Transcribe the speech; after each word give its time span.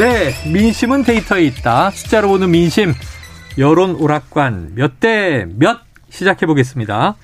네, 0.00 0.30
민심은 0.50 1.02
데이터에 1.02 1.42
있다. 1.44 1.90
숫자로 1.90 2.28
보는 2.28 2.50
민심. 2.50 2.94
여론 3.58 3.94
오락관 3.96 4.72
몇 4.74 4.98
대 4.98 5.46
몇 5.58 5.80
시작해 6.08 6.46
보겠습니다. 6.46 7.16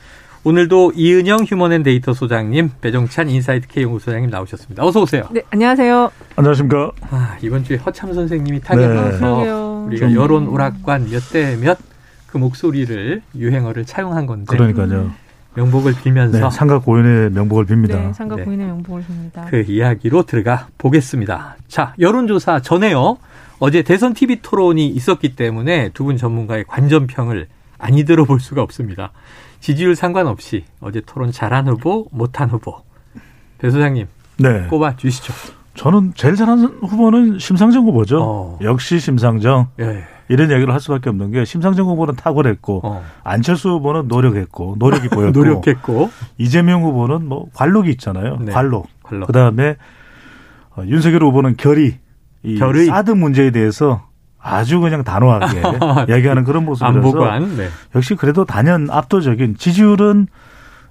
오늘도 0.45 0.93
이은영 0.95 1.45
휴먼앤데이터 1.45 2.13
소장님, 2.13 2.71
배종찬 2.83 3.31
인사이트 3.31 3.67
K 3.69 3.85
연구 3.85 3.99
소장님 3.99 4.29
나오셨습니다. 4.29 4.85
어서 4.85 5.01
오세요. 5.01 5.25
네, 5.31 5.41
안녕하세요. 5.51 6.11
안녕하십니까. 6.37 6.93
아, 7.11 7.37
이번 7.41 7.65
주에 7.65 7.79
허참 7.79 8.13
선생님이 8.13 8.61
타계해서 8.61 9.43
네. 9.43 9.51
우리가 9.87 10.13
여론 10.15 10.47
오락관 10.47 11.09
몇 11.11 11.31
대 11.33 11.57
몇 11.57 11.79
그 12.27 12.37
목소리를 12.39 13.23
유행어를 13.35 13.87
차용한 13.87 14.27
건데 14.27 14.55
그러니까요. 14.55 15.11
명복을 15.57 15.95
빌면서 16.03 16.39
네, 16.39 16.51
삼가 16.51 16.79
고인의 16.79 17.31
명복을 17.31 17.67
빕니다. 17.67 17.89
네, 17.89 18.13
상가 18.13 18.37
네. 18.37 18.45
고인의 18.45 18.67
명복을 18.67 19.03
빕니다. 19.03 19.51
그 19.51 19.65
이야기로 19.67 20.25
들어가 20.25 20.69
보겠습니다. 20.79 21.57
자, 21.69 21.95
여론조사 21.99 22.61
전에요. 22.61 23.17
어제 23.59 23.83
대선 23.83 24.13
TV 24.15 24.41
토론이 24.43 24.87
있었기 24.89 25.35
때문에 25.35 25.89
두 25.95 26.05
분 26.05 26.17
전문가의 26.19 26.65
관전평을 26.69 27.49
아니 27.79 28.05
들어볼 28.05 28.39
수가 28.41 28.63
없습니다. 28.63 29.13
지지율 29.61 29.97
상관없이 29.97 30.65
어제 30.81 31.01
토론 31.05 31.33
잘한 31.33 31.67
후보, 31.69 32.07
못한 32.13 32.51
후보. 32.51 32.77
배 33.59 33.71
소장님 33.71 34.07
네. 34.39 34.67
꼽아 34.69 34.97
주시죠. 34.97 35.33
저는 35.77 36.13
제일 36.15 36.35
잘하는 36.37 36.65
후보는 36.83 37.39
심상정 37.39 37.85
후보죠. 37.85 38.19
어. 38.23 38.59
역시 38.63 38.99
심상정. 38.99 39.69
예. 39.81 40.05
이런 40.29 40.51
얘기를 40.51 40.73
할 40.73 40.81
수밖에 40.81 41.09
없는 41.11 41.31
게 41.31 41.45
심상정 41.45 41.87
후보는 41.87 42.17
탁월했고 42.17 42.81
어. 42.83 43.05
안철수 43.23 43.69
후보는 43.71 44.09
노력했고 44.09 44.77
노력이 44.79 45.09
보였고 45.15 45.39
노력했고 45.39 46.11
이재명 46.39 46.83
후보는 46.83 47.27
뭐 47.29 47.47
관록이 47.55 47.91
있잖아요. 47.91 48.39
네. 48.41 48.53
관록. 48.53 48.89
관록. 49.03 49.27
그다음에 49.29 49.77
어, 50.77 50.83
윤석열 50.87 51.23
후보는 51.23 51.57
결의. 51.57 51.99
이 52.43 52.59
결의. 52.59 52.87
사드 52.87 53.13
문제에 53.13 53.51
대해서 53.51 54.07
아주 54.41 54.81
그냥 54.81 55.05
단호하게 55.05 55.63
이야기하는 56.09 56.45
그런 56.45 56.65
모습이라서 56.65 56.97
안보관. 56.97 57.57
네. 57.57 57.69
역시 57.95 58.15
그래도 58.15 58.45
단연 58.45 58.89
압도적인 58.91 59.57
지지율은 59.57 60.29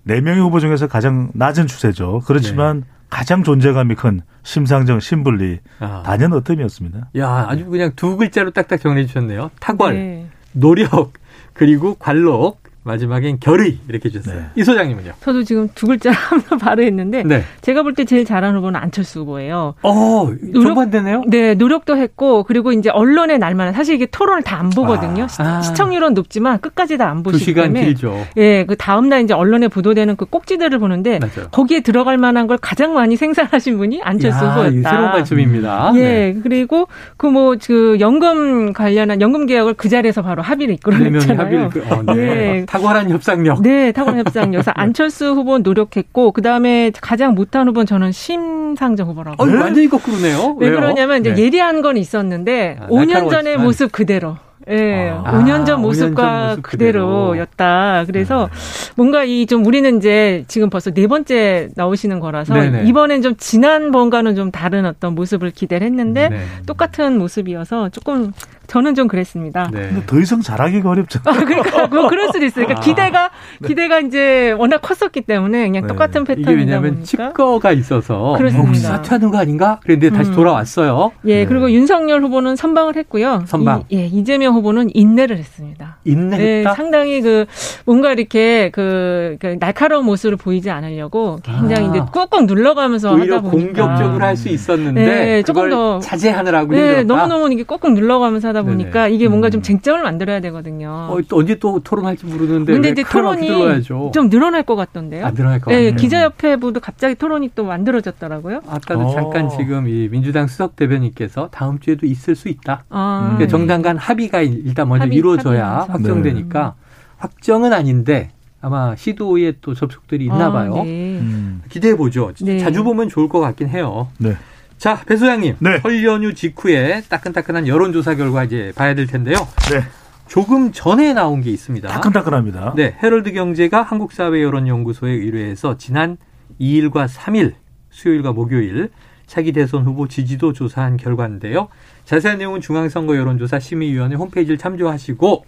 네 0.03 0.21
명의 0.21 0.41
후보 0.41 0.59
중에서 0.59 0.87
가장 0.87 1.31
낮은 1.33 1.67
추세죠. 1.67 2.21
그렇지만 2.25 2.81
네. 2.81 2.94
가장 3.09 3.43
존재감이 3.43 3.95
큰 3.95 4.21
심상정, 4.43 4.99
신불리 4.99 5.59
아. 5.79 6.03
단연 6.05 6.33
어뜸이었습니다. 6.33 7.09
야, 7.17 7.45
아주 7.47 7.65
그냥 7.65 7.91
두 7.95 8.17
글자로 8.17 8.51
딱딱 8.51 8.79
정리해 8.79 9.07
주셨네요. 9.07 9.51
탁월, 9.59 9.93
네. 9.93 10.27
노력, 10.51 11.13
그리고 11.53 11.95
관록, 11.95 12.61
마지막엔 12.85 13.39
결의 13.39 13.79
이렇게 13.89 14.09
주셨어요. 14.09 14.39
네. 14.41 14.45
이 14.55 14.63
소장님은요? 14.63 15.13
저도 15.19 15.43
지금 15.43 15.67
두 15.73 15.87
글자 15.87 16.11
하나 16.13 16.43
바로 16.61 16.83
했는데 16.83 17.23
네. 17.23 17.41
제가 17.61 17.81
볼 17.81 17.95
때 17.95 18.05
제일 18.05 18.25
잘하는 18.25 18.57
후보는 18.57 18.79
안철수 18.79 19.21
후보예요. 19.21 19.73
어, 19.81 20.29
노력- 20.53 20.67
정반대네요? 20.75 21.23
네, 21.27 21.55
노력도 21.55 21.97
했고 21.97 22.43
그리고 22.43 22.71
이제 22.73 22.89
언론에 22.91 23.37
날만한 23.39 23.73
사실 23.73 23.95
이게 23.95 24.05
토론을 24.05 24.43
다 24.43 24.55
안 24.55 24.69
보거든요. 24.69 25.27
시- 25.27 25.41
아. 25.41 25.61
시 25.61 25.73
청률은 25.73 26.13
높지만 26.13 26.59
끝까지 26.61 26.97
다안두 26.97 27.31
보시기 27.31 27.43
시간 27.51 27.65
때문에 27.73 27.85
길죠. 27.87 28.25
예, 28.37 28.65
그 28.65 28.75
다음 28.77 29.09
날 29.09 29.21
이제 29.23 29.33
언론에 29.33 29.67
보도되는 29.67 30.15
그 30.15 30.25
꼭지들을 30.25 30.77
보는데 30.79 31.19
맞아요. 31.19 31.49
거기에 31.51 31.81
들어갈 31.81 32.17
만한 32.17 32.47
걸 32.47 32.57
가장 32.57 32.93
많이 32.93 33.15
생산하신 33.17 33.77
분이 33.77 34.01
안철수 34.03 34.45
야, 34.45 34.49
후보였다. 34.51 34.77
이 34.77 34.81
새로운 34.83 35.11
관점입니다. 35.11 35.91
예, 35.95 35.99
네. 35.99 36.35
그리고 36.43 36.87
그 37.17 37.27
뭐 37.27 37.55
그 37.65 37.97
연금 37.99 38.73
관련한 38.73 39.19
연금 39.21 39.45
개혁을 39.45 39.73
그 39.73 39.89
자리에서 39.89 40.21
바로 40.21 40.41
합의를 40.41 40.73
네 40.73 40.77
이끌어냈잖아요. 40.77 41.39
합의를, 41.39 41.69
그- 41.69 41.83
어, 41.89 42.03
네. 42.15 42.65
예. 42.75 42.81
탁월한 42.81 43.09
협상력. 43.09 43.61
네, 43.61 43.91
탁월한 43.91 44.19
협상 44.19 44.53
여사 44.53 44.71
안철수 44.75 45.27
후보는 45.31 45.63
노력했고 45.63 46.31
그 46.31 46.41
다음에 46.41 46.91
가장 47.01 47.33
못한 47.35 47.67
후보는 47.67 47.85
저는 47.85 48.11
심상정 48.11 49.07
후보라고. 49.09 49.41
어, 49.41 49.45
네? 49.45 49.55
완전히 49.57 49.87
거꾸로네요. 49.87 50.55
왜 50.59 50.67
왜요? 50.69 50.79
그러냐면 50.79 51.21
이제 51.21 51.33
네. 51.33 51.43
예리한 51.43 51.81
건 51.81 51.97
있었는데 51.97 52.77
아, 52.81 52.87
5년 52.87 53.07
전의 53.07 53.31
날카로웠지만. 53.31 53.63
모습 53.63 53.91
그대로. 53.91 54.37
예, 54.67 55.11
아, 55.11 55.31
5년 55.33 55.63
전 55.67 55.77
5년 55.77 55.81
모습과 55.81 56.23
전 56.23 56.49
모습 56.49 56.63
그대로. 56.63 57.07
그대로 57.33 57.37
였다. 57.37 58.03
그래서 58.07 58.49
뭔가 58.95 59.23
이 59.23 59.45
좀 59.45 59.63
우리는 59.63 59.97
이제 59.97 60.43
지금 60.47 60.71
벌써 60.71 60.89
네 60.89 61.05
번째 61.05 61.69
나오시는 61.75 62.19
거라서 62.19 62.55
네네. 62.55 62.85
이번엔 62.85 63.21
좀 63.21 63.35
지난번과는 63.37 64.35
좀 64.35 64.49
다른 64.49 64.87
어떤 64.87 65.13
모습을 65.13 65.51
기대를 65.51 65.85
했는데 65.85 66.29
네. 66.29 66.39
똑같은 66.65 67.19
모습이어서 67.19 67.89
조금 67.89 68.31
저는 68.67 68.95
좀 68.95 69.07
그랬습니다. 69.07 69.69
네. 69.71 69.87
근데 69.89 70.05
더 70.05 70.19
이상 70.19 70.41
잘하기가 70.41 70.89
어렵잖아요. 70.89 71.35
아, 71.41 71.45
그러니까 71.45 71.87
뭐 71.87 72.07
그럴 72.07 72.27
수도 72.27 72.45
있어요. 72.45 72.65
그러니까 72.65 72.79
아. 72.81 72.83
기대가 72.83 73.29
기대가 73.65 73.99
이제 73.99 74.51
워낙 74.57 74.81
컸었기 74.81 75.21
때문에 75.21 75.65
그냥 75.67 75.83
네. 75.83 75.87
똑같은 75.87 76.23
이게 76.23 76.35
패턴이다 76.35 76.51
왜냐하면 76.59 76.93
보니까. 76.95 77.05
칩거가 77.05 77.71
있어서 77.73 78.35
그렇습니다. 78.37 78.67
혹시 78.67 78.81
사퇴하는 78.81 79.31
거 79.31 79.37
아닌가? 79.37 79.79
그런데 79.83 80.09
다시 80.09 80.29
음. 80.31 80.35
돌아왔어요. 80.35 81.11
예, 81.25 81.39
네. 81.39 81.45
그리고 81.45 81.71
윤석열 81.71 82.21
후보는 82.23 82.55
선방을 82.55 82.95
했고요. 82.95 83.43
선방. 83.45 83.83
이, 83.89 83.97
예, 83.97 84.05
이재명 84.05 84.53
후보는 84.55 84.89
인내를 84.93 85.37
했습니다. 85.37 85.97
네, 86.03 86.11
인내했다. 86.11 86.73
상당히 86.75 87.21
그 87.21 87.45
뭔가 87.85 88.11
이렇게 88.11 88.69
그, 88.71 89.37
그 89.39 89.57
날카로운 89.59 90.05
모습을 90.05 90.37
보이지 90.37 90.69
않으려고 90.69 91.37
굉장히 91.43 91.87
아. 91.87 91.89
이제 91.91 91.99
꾹꾹 92.11 92.41
눌러가면서 92.45 93.13
오히려 93.13 93.37
하다 93.37 93.49
보니까 93.49 93.83
공격적으로 93.85 94.23
할 94.25 94.35
수 94.35 94.49
있었는데 94.49 95.05
네, 95.05 95.43
조금 95.43 95.63
그걸 95.63 95.69
더- 95.71 95.99
자제하느라고 95.99 96.71
네, 96.73 96.77
힘들었다. 96.99 97.03
너무너무 97.03 97.53
이게 97.53 97.63
꾹꾹 97.63 97.91
눌러가면서 97.91 98.49
하다 98.55 98.63
보니까 98.63 99.03
네네. 99.03 99.15
이게 99.15 99.27
뭔가 99.27 99.49
좀 99.49 99.59
음. 99.59 99.61
쟁점을 99.63 100.01
만들어야 100.01 100.39
되거든요. 100.39 100.89
어, 101.11 101.17
또 101.27 101.37
언제 101.37 101.55
또 101.59 101.79
토론할지 101.79 102.25
모르는데 102.25 102.71
근데 102.73 102.87
왜 102.89 102.91
이제 102.93 103.03
토론이. 103.03 103.83
좀 104.13 104.29
늘어날 104.29 104.63
것 104.63 104.75
같던데요. 104.75 105.25
안 105.25 105.33
늘어날 105.33 105.59
것 105.59 105.71
네, 105.71 105.85
같아요. 105.85 105.95
기자협회부도 105.97 106.79
갑자기 106.79 107.15
토론이 107.15 107.51
또 107.55 107.65
만들어졌더라고요. 107.65 108.61
아까도 108.67 109.01
어. 109.01 109.13
잠깐 109.13 109.49
지금 109.49 109.87
이 109.87 110.07
민주당 110.09 110.47
수석 110.47 110.75
대변인께서 110.75 111.49
다음 111.51 111.79
주에도 111.79 112.05
있을 112.05 112.35
수 112.35 112.47
있다. 112.47 112.85
아, 112.89 113.21
음. 113.23 113.35
그러니까 113.35 113.47
정당 113.51 113.81
간 113.81 113.97
합의가 113.97 114.41
일단 114.41 114.87
먼저 114.87 115.03
합의, 115.03 115.17
이루어져야 115.17 115.65
합의하면서. 115.81 115.91
확정되니까 115.93 116.75
확정은 117.17 117.73
아닌데 117.73 118.31
아마 118.61 118.95
시도에 118.95 119.53
또 119.61 119.73
접촉들이 119.73 120.25
있나 120.25 120.47
아, 120.47 120.51
봐요. 120.51 120.73
네. 120.83 121.19
음. 121.19 121.61
기대해 121.69 121.95
보죠. 121.95 122.31
네. 122.41 122.57
자주 122.59 122.83
보면 122.83 123.09
좋을 123.09 123.29
것 123.29 123.39
같긴 123.39 123.69
해요. 123.69 124.07
네. 124.17 124.35
자, 124.77 125.01
배 125.05 125.15
소장님. 125.17 125.57
네. 125.59 125.79
설 125.79 126.03
연휴 126.03 126.33
직후에 126.33 127.01
따끈따끈한 127.09 127.67
여론조사 127.67 128.15
결과 128.15 128.43
이제 128.43 128.71
봐야 128.75 128.93
될 128.93 129.07
텐데요. 129.07 129.35
네. 129.71 129.83
조금 130.27 130.71
전에 130.71 131.13
나온 131.13 131.41
게 131.41 131.49
있습니다. 131.51 131.87
따끈따끈합니다. 131.87 132.73
네, 132.75 132.97
헤럴드 133.01 133.31
경제가 133.31 133.83
한국사회여론연구소에 133.83 135.11
의뢰해서 135.11 135.77
지난 135.77 136.17
2일과 136.59 137.07
3일, 137.07 137.53
수요일과 137.89 138.33
목요일 138.33 138.89
차기 139.27 139.51
대선 139.51 139.83
후보 139.85 140.07
지지도 140.07 140.51
조사한 140.53 140.97
결과인데요. 140.97 141.67
자세한 142.05 142.39
내용은 142.39 142.61
중앙선거 142.61 143.15
여론조사 143.15 143.59
심의위원회 143.59 144.15
홈페이지를 144.15 144.57
참조하시고 144.57 145.45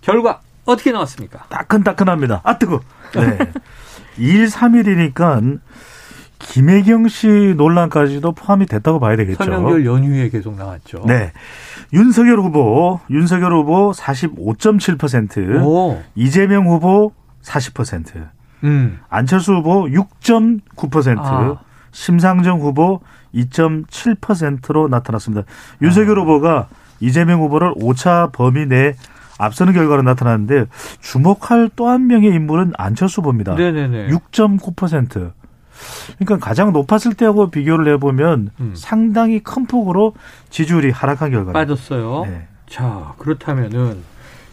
결과 0.00 0.40
어떻게 0.64 0.92
나왔습니까? 0.92 1.44
따끈따끈합니다. 1.48 2.40
아 2.42 2.58
뜨거. 2.58 2.80
네. 3.14 3.38
2일 4.18 4.50
3일이니까 4.50 5.60
김혜경 6.38 7.08
씨 7.08 7.54
논란까지도 7.56 8.32
포함이 8.32 8.66
됐다고 8.66 9.00
봐야 9.00 9.16
되겠죠. 9.16 9.42
설명절 9.42 9.86
연휴에 9.86 10.28
계속 10.28 10.56
나왔죠. 10.56 11.02
네. 11.06 11.32
윤석열 11.92 12.40
후보, 12.40 13.00
윤석열 13.10 13.52
후보 13.54 13.92
45.7%, 13.92 15.62
오, 15.64 16.02
이재명 16.14 16.66
후보 16.66 17.12
40%, 17.42 18.28
음, 18.64 18.98
안철수 19.08 19.54
후보 19.54 19.84
6.9%, 19.84 21.18
아. 21.18 21.58
심상정 21.92 22.60
후보 22.60 23.00
2.7%로 23.34 24.88
나타났습니다. 24.88 25.44
윤석열 25.82 26.18
후보가 26.20 26.68
이재명 27.00 27.40
후보를 27.42 27.72
5차 27.74 28.32
범위 28.32 28.66
내에 28.66 28.94
앞서는 29.38 29.72
결과로 29.74 30.02
나타났는데 30.02 30.66
주목할 31.00 31.70
또 31.76 31.88
한 31.88 32.06
명의 32.06 32.30
인물은 32.32 32.72
안철수 32.78 33.20
후보입니다. 33.20 33.54
네네네. 33.54 34.08
6.9%. 34.08 35.32
그러니까 36.18 36.38
가장 36.46 36.72
높았을 36.72 37.14
때하고 37.14 37.50
비교를 37.50 37.92
해보면 37.94 38.50
음. 38.60 38.72
상당히 38.74 39.40
큰 39.40 39.66
폭으로 39.66 40.14
지지율이 40.50 40.90
하락한 40.90 41.30
결과입니다. 41.30 41.58
빠졌어요. 41.58 42.24
네. 42.26 42.46
자, 42.68 43.14
그렇다면은 43.18 43.98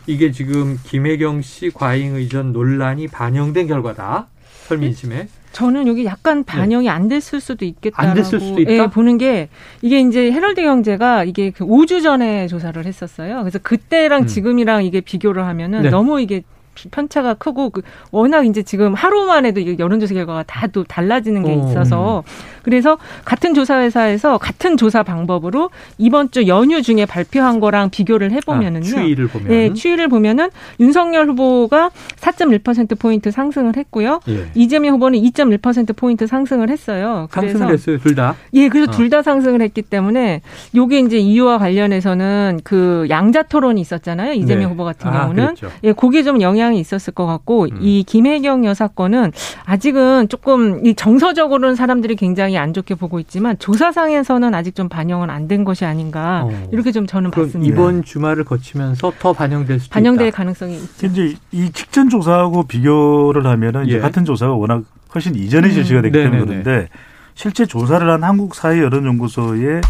이게 0.05 0.31
지금 0.31 0.77
김혜경 0.83 1.41
씨 1.41 1.69
과잉 1.69 2.15
의전 2.15 2.51
논란이 2.51 3.07
반영된 3.07 3.67
결과다. 3.67 4.27
설민심에. 4.67 5.27
저는 5.51 5.87
여기 5.87 6.03
약간 6.05 6.43
반영이 6.43 6.89
안 6.89 7.07
됐을 7.07 7.39
수도 7.39 7.63
있겠다라고 7.63 8.09
안 8.09 8.15
됐을 8.15 8.39
수도 8.39 8.59
있다? 8.59 8.71
예, 8.71 8.87
보는 8.87 9.19
게 9.19 9.49
이게 9.83 9.99
이제 10.01 10.31
헤럴드 10.31 10.61
경제가 10.61 11.25
이게 11.25 11.51
그 11.51 11.63
5주 11.63 12.01
전에 12.01 12.47
조사를 12.47 12.83
했었어요. 12.83 13.39
그래서 13.41 13.59
그때랑 13.59 14.23
음. 14.23 14.27
지금이랑 14.27 14.83
이게 14.83 14.99
비교를 14.99 15.45
하면은 15.45 15.83
네. 15.83 15.89
너무 15.91 16.19
이게 16.19 16.43
편차가 16.91 17.35
크고 17.35 17.69
그 17.69 17.81
워낙 18.11 18.45
이제 18.45 18.63
지금 18.63 18.93
하루만 18.93 19.45
해도 19.45 19.61
여론조사 19.79 20.13
결과가 20.13 20.43
다 20.45 20.67
또 20.73 20.83
달라지는 20.83 21.43
게 21.43 21.51
어, 21.53 21.69
있어서 21.69 22.23
그래서 22.63 22.97
같은 23.25 23.53
조사 23.53 23.79
회사에서 23.81 24.37
같은 24.37 24.77
조사 24.77 25.03
방법으로 25.03 25.69
이번 25.97 26.31
주 26.31 26.47
연휴 26.47 26.81
중에 26.81 27.05
발표한 27.05 27.59
거랑 27.59 27.89
비교를 27.89 28.31
해보면은요. 28.31 28.85
아, 28.85 28.89
추이를 28.89 29.27
보면 29.27 29.47
네, 29.49 29.73
추이를 29.73 30.07
보면은 30.07 30.49
윤석열 30.79 31.27
후보가 31.29 31.91
4.1% 32.17 32.97
포인트 32.97 33.29
상승을 33.31 33.75
했고요. 33.75 34.21
예. 34.29 34.47
이재명 34.55 34.95
후보는 34.95 35.19
2.1% 35.19 35.95
포인트 35.95 36.25
상승을 36.27 36.69
했어요. 36.69 37.27
그래서 37.29 37.57
상승을 37.59 37.73
했어요 37.73 37.97
둘 37.99 38.15
다. 38.15 38.35
예, 38.53 38.69
그래서 38.69 38.89
어. 38.89 38.93
둘다 38.93 39.21
상승을 39.21 39.61
했기 39.61 39.81
때문에 39.81 40.41
요게 40.75 40.99
이제 40.99 41.17
이유와 41.17 41.57
관련해서는 41.57 42.61
그 42.63 43.05
양자 43.09 43.43
토론이 43.43 43.79
있었잖아요. 43.81 44.33
이재명 44.33 44.59
네. 44.59 44.65
후보 44.65 44.85
같은 44.85 45.09
아, 45.09 45.23
경우는 45.23 45.45
그랬죠. 45.55 45.69
예, 45.83 45.91
그게 45.91 46.23
좀 46.23 46.41
영향 46.41 46.62
이 46.71 46.79
있었을 46.79 47.13
것 47.13 47.25
같고 47.25 47.67
음. 47.71 47.77
이 47.81 48.03
김혜경 48.03 48.65
여사 48.65 48.87
건은 48.87 49.31
아직은 49.65 50.29
조금 50.29 50.85
이 50.85 50.95
정서적으로는 50.95 51.75
사람들이 51.75 52.15
굉장히 52.15 52.57
안 52.57 52.73
좋게 52.73 52.95
보고 52.95 53.19
있지만 53.19 53.57
조사상에서는 53.59 54.55
아직 54.55 54.73
좀 54.75 54.87
반영은 54.89 55.29
안 55.29 55.43
된 55.47 55.65
것이 55.65 55.83
아닌가 55.83 56.43
어. 56.45 56.67
이렇게 56.71 56.93
좀 56.93 57.05
저는 57.05 57.31
그럼 57.31 57.47
봤습니다. 57.47 57.73
이번 57.73 58.03
주말을 58.03 58.45
거치면서 58.45 59.11
더 59.19 59.33
반영될 59.33 59.81
수도 59.81 59.91
반영될 59.93 60.27
있다. 60.29 60.37
가능성이 60.37 60.75
있죠. 60.77 61.05
이제 61.07 61.35
이 61.51 61.69
직전 61.73 62.07
조사하고 62.09 62.63
비교를 62.63 63.45
하면은 63.45 63.85
이제 63.87 63.97
예. 63.97 63.99
같은 63.99 64.23
조사가 64.23 64.53
워낙 64.53 64.83
훨씬 65.13 65.35
이전에 65.35 65.67
음. 65.67 65.71
실시가 65.73 66.01
됐기. 66.01 66.17
때문에 66.17 66.45
그런데 66.45 66.87
실제 67.35 67.65
조사를 67.65 68.09
한 68.09 68.23
한국사회여론연구소의 68.23 69.81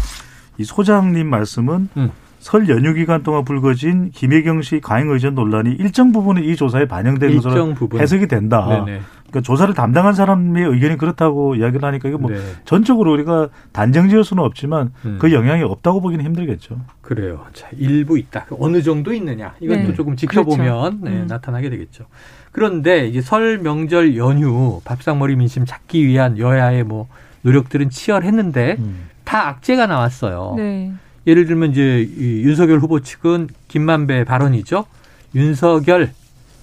이 0.58 0.64
소장님 0.64 1.28
말씀은 1.28 1.88
음. 1.96 2.10
설 2.44 2.68
연휴 2.68 2.92
기간 2.92 3.22
동안 3.22 3.42
불거진 3.42 4.10
김혜경 4.10 4.60
씨 4.60 4.78
과잉 4.78 5.08
의전 5.08 5.34
논란이 5.34 5.76
일정 5.76 6.12
부분은 6.12 6.44
이 6.44 6.56
조사에 6.56 6.84
반영된 6.86 7.36
것으로 7.36 7.72
부분 7.72 7.98
해석이 7.98 8.28
된다. 8.28 8.68
네네. 8.68 9.00
그러니까 9.28 9.40
조사를 9.40 9.72
담당한 9.72 10.12
사람의 10.12 10.62
의견이 10.62 10.98
그렇다고 10.98 11.54
이야기를 11.54 11.82
하니까 11.82 12.10
이거 12.10 12.18
뭐 12.18 12.30
네. 12.30 12.36
전적으로 12.66 13.14
우리가 13.14 13.48
단정지을 13.72 14.24
수는 14.24 14.42
없지만 14.42 14.92
음. 15.06 15.16
그 15.18 15.32
영향이 15.32 15.62
없다고 15.62 16.02
보기는 16.02 16.22
힘들겠죠. 16.22 16.82
그래요. 17.00 17.46
자, 17.54 17.66
일부 17.78 18.18
있다. 18.18 18.44
어느 18.60 18.82
정도 18.82 19.14
있느냐. 19.14 19.54
이건 19.60 19.78
네. 19.78 19.86
또 19.86 19.94
조금 19.94 20.14
지켜보면 20.14 20.58
그렇죠. 20.58 20.98
네, 21.00 21.22
음. 21.22 21.26
나타나게 21.26 21.70
되겠죠. 21.70 22.04
그런데 22.52 23.06
이제 23.06 23.22
설 23.22 23.56
명절 23.56 24.18
연휴 24.18 24.82
밥상머리 24.84 25.36
민심 25.36 25.64
찾기 25.64 26.06
위한 26.06 26.36
여야의 26.36 26.84
뭐 26.84 27.08
노력들은 27.40 27.88
치열했는데 27.88 28.76
음. 28.80 29.08
다 29.24 29.48
악재가 29.48 29.86
나왔어요. 29.86 30.52
네. 30.58 30.92
예를 31.26 31.46
들면 31.46 31.70
이제 31.70 32.08
이 32.16 32.42
윤석열 32.42 32.78
후보 32.78 33.00
측은 33.00 33.48
김만배 33.68 34.24
발언이죠. 34.24 34.86
윤석열 35.34 36.12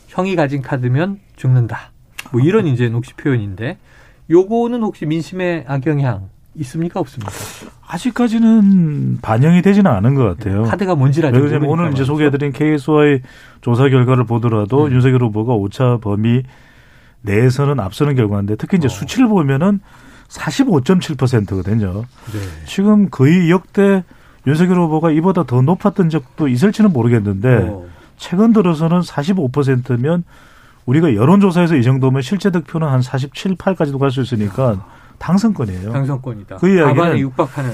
형이 0.08 0.36
가진 0.36 0.62
카드면 0.62 1.20
죽는다. 1.36 1.92
뭐 2.32 2.42
이런 2.42 2.68
이제 2.68 2.90
녹시 2.90 3.14
표현인데 3.14 3.78
요거는 4.30 4.84
혹시 4.84 5.06
민심의 5.06 5.66
악영향 5.68 6.30
있습니까 6.56 7.00
없습니까? 7.00 7.32
아직까지는 7.88 9.20
반영이 9.22 9.62
되지는 9.62 9.90
않은 9.90 10.16
것 10.16 10.24
같아요. 10.26 10.64
카드가 10.64 10.96
왜 11.50 11.60
모르니까 11.60 11.72
오늘 11.72 11.86
이제 11.86 11.92
말이죠. 11.92 12.06
소개해드린 12.06 12.52
KS와의 12.52 13.22
조사 13.62 13.90
결과를 13.90 14.26
보더라도 14.26 14.86
음. 14.86 14.92
윤석열 14.92 15.24
후보가 15.24 15.54
오차 15.54 16.00
범위 16.02 16.44
내에서는 17.22 17.80
앞서는 17.80 18.16
결과인데 18.16 18.56
특히 18.56 18.78
이제 18.78 18.88
어. 18.88 18.90
수치를 18.90 19.28
보면은 19.28 19.80
45.7%거든요. 20.30 22.06
네. 22.32 22.66
지금 22.66 23.10
거의 23.10 23.50
역대 23.50 24.04
윤석열 24.48 24.78
후보가 24.78 25.12
이보다 25.12 25.44
더 25.44 25.62
높았던 25.62 26.10
적도 26.10 26.48
있을지는 26.48 26.92
모르겠는데 26.92 27.70
어. 27.70 27.86
최근 28.18 28.54
들어서는 28.54 29.02
45%면 29.02 30.24
우리가 30.86 31.14
여론조사에서 31.16 31.76
이 31.76 31.84
정도면 31.84 32.22
실제 32.22 32.50
득표는 32.50 32.88
한 32.88 33.02
47, 33.02 33.56
8까지도 33.56 34.00
갈 34.00 34.10
수 34.12 34.22
있으니까 34.22 34.84
당선권이에요. 35.20 35.92
당선권이다. 35.92 36.58
그 36.58 36.76
이야기는 36.76 37.20
육박하는 37.20 37.72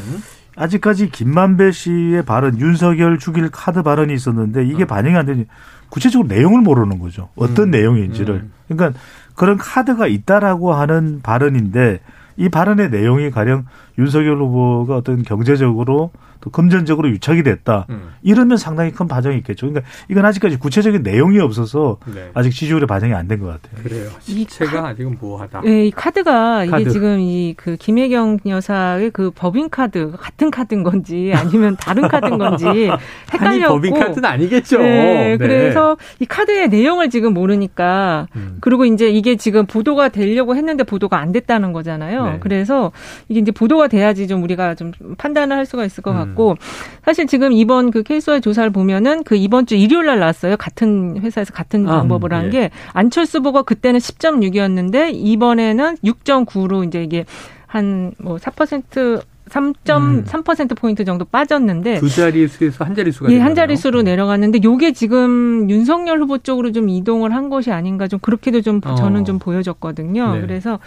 아직까지 0.57 1.09
김만배 1.11 1.71
씨의 1.71 2.25
발언, 2.25 2.59
윤석열 2.59 3.19
죽일 3.19 3.49
카드 3.49 3.83
발언이 3.83 4.13
있었는데 4.13 4.65
이게 4.65 4.83
음. 4.83 4.87
반영이 4.87 5.15
안 5.15 5.25
되니 5.25 5.45
구체적으로 5.89 6.27
내용을 6.27 6.61
모르는 6.61 6.99
거죠. 6.99 7.29
어떤 7.35 7.67
음. 7.67 7.71
내용인지를. 7.71 8.35
음. 8.35 8.51
그러니까 8.67 8.99
그런 9.35 9.57
카드가 9.57 10.07
있다라고 10.07 10.73
하는 10.73 11.21
발언인데 11.21 11.99
이 12.37 12.49
발언의 12.49 12.89
내용이 12.91 13.31
가령 13.31 13.65
윤석열 13.97 14.37
후보가 14.37 14.95
어떤 14.95 15.23
경제적으로 15.23 16.11
또 16.39 16.51
금전적으로 16.51 17.09
유착이 17.09 17.41
됐다. 17.41 17.87
음. 17.89 18.09
이러면 18.21 18.57
상당히 18.57 18.91
큰 18.91 19.07
반영이 19.07 19.37
있겠죠. 19.39 19.67
그러니까 19.67 19.89
이건 20.07 20.23
아직까지 20.23 20.59
구체적인 20.59 21.01
내용이 21.01 21.39
없어서 21.39 21.97
네. 22.13 22.29
아직 22.35 22.51
지지율에 22.51 22.85
반영이 22.85 23.11
안 23.15 23.27
된 23.27 23.39
것 23.39 23.47
같아요. 23.47 23.83
그래요. 23.83 24.07
이 24.27 24.45
실체가 24.45 24.89
아직은 24.89 25.17
모호하다. 25.19 25.63
예, 25.65 25.85
이 25.87 25.91
카드가 25.91 26.63
이게 26.65 26.71
카드. 26.71 26.89
지금 26.91 27.19
이 27.19 27.55
그 27.57 27.75
김혜경 27.75 28.37
여사의 28.45 29.09
그 29.09 29.31
법인 29.31 29.69
카드 29.69 30.11
같은 30.15 30.51
카드인 30.51 30.83
건지 30.83 31.33
아니면 31.35 31.75
다른 31.75 32.07
카드인 32.07 32.37
건지 32.37 32.67
아니 32.67 32.89
헷갈렸고. 33.33 33.73
법인 33.73 33.93
카드는 33.99 34.25
아니겠죠. 34.29 34.77
네, 34.77 35.37
그래서 35.37 35.97
이 36.19 36.25
카드의 36.25 36.69
내용을 36.69 37.09
지금 37.09 37.33
모르니까 37.33 38.27
음. 38.35 38.57
그리고 38.61 38.85
이제 38.85 39.09
이게 39.09 39.37
지금 39.37 39.65
보도가 39.65 40.09
되려고 40.09 40.55
했는데 40.55 40.83
보도가 40.83 41.17
안 41.17 41.31
됐다는 41.31 41.73
거잖아요. 41.73 42.26
네. 42.33 42.39
그래서 42.39 42.91
이게 43.29 43.39
이제 43.39 43.51
보도가 43.51 43.87
돼야지 43.87 44.27
좀 44.27 44.43
우리가 44.43 44.75
좀 44.75 44.91
판단을 45.17 45.55
할 45.55 45.65
수가 45.65 45.85
있을 45.85 46.03
것 46.03 46.11
음. 46.11 46.17
같고 46.17 46.55
사실 47.03 47.27
지금 47.27 47.51
이번 47.51 47.91
그 47.91 48.03
케이스와의 48.03 48.41
조사를 48.41 48.69
보면은 48.71 49.23
그 49.23 49.35
이번 49.35 49.65
주 49.65 49.75
일요일 49.75 50.07
날 50.07 50.19
나왔어요. 50.19 50.57
같은 50.57 51.19
회사에서 51.21 51.53
같은 51.53 51.87
아, 51.87 51.99
방법을 51.99 52.31
예. 52.31 52.35
한게 52.35 52.71
안철수 52.93 53.39
후보가 53.39 53.63
그때는 53.63 53.99
10.6이었는데 53.99 55.11
이번에는 55.13 55.97
6.9로 56.03 56.87
이제 56.87 57.03
이게 57.03 57.25
한뭐4% 57.67 59.21
3.3% 59.49 60.75
포인트 60.77 61.05
정도 61.05 61.25
빠졌는데 61.25 61.99
두 61.99 62.09
자릿수에서 62.09 62.85
한 62.85 62.95
자릿수가 62.95 63.31
예, 63.31 63.39
한. 63.39 63.57
자릿수로 63.57 64.03
내려갔는데 64.03 64.59
요게 64.63 64.93
지금 64.93 65.67
윤석열 65.69 66.19
후보 66.19 66.37
쪽으로 66.37 66.71
좀 66.71 66.89
이동을 66.89 67.33
한 67.33 67.49
것이 67.49 67.71
아닌가 67.71 68.07
좀 68.07 68.19
그렇게도 68.19 68.61
좀 68.61 68.81
어. 68.85 68.93
저는 68.93 69.25
좀 69.25 69.39
보여졌거든요. 69.39 70.35
네. 70.35 70.41
그래서 70.41 70.79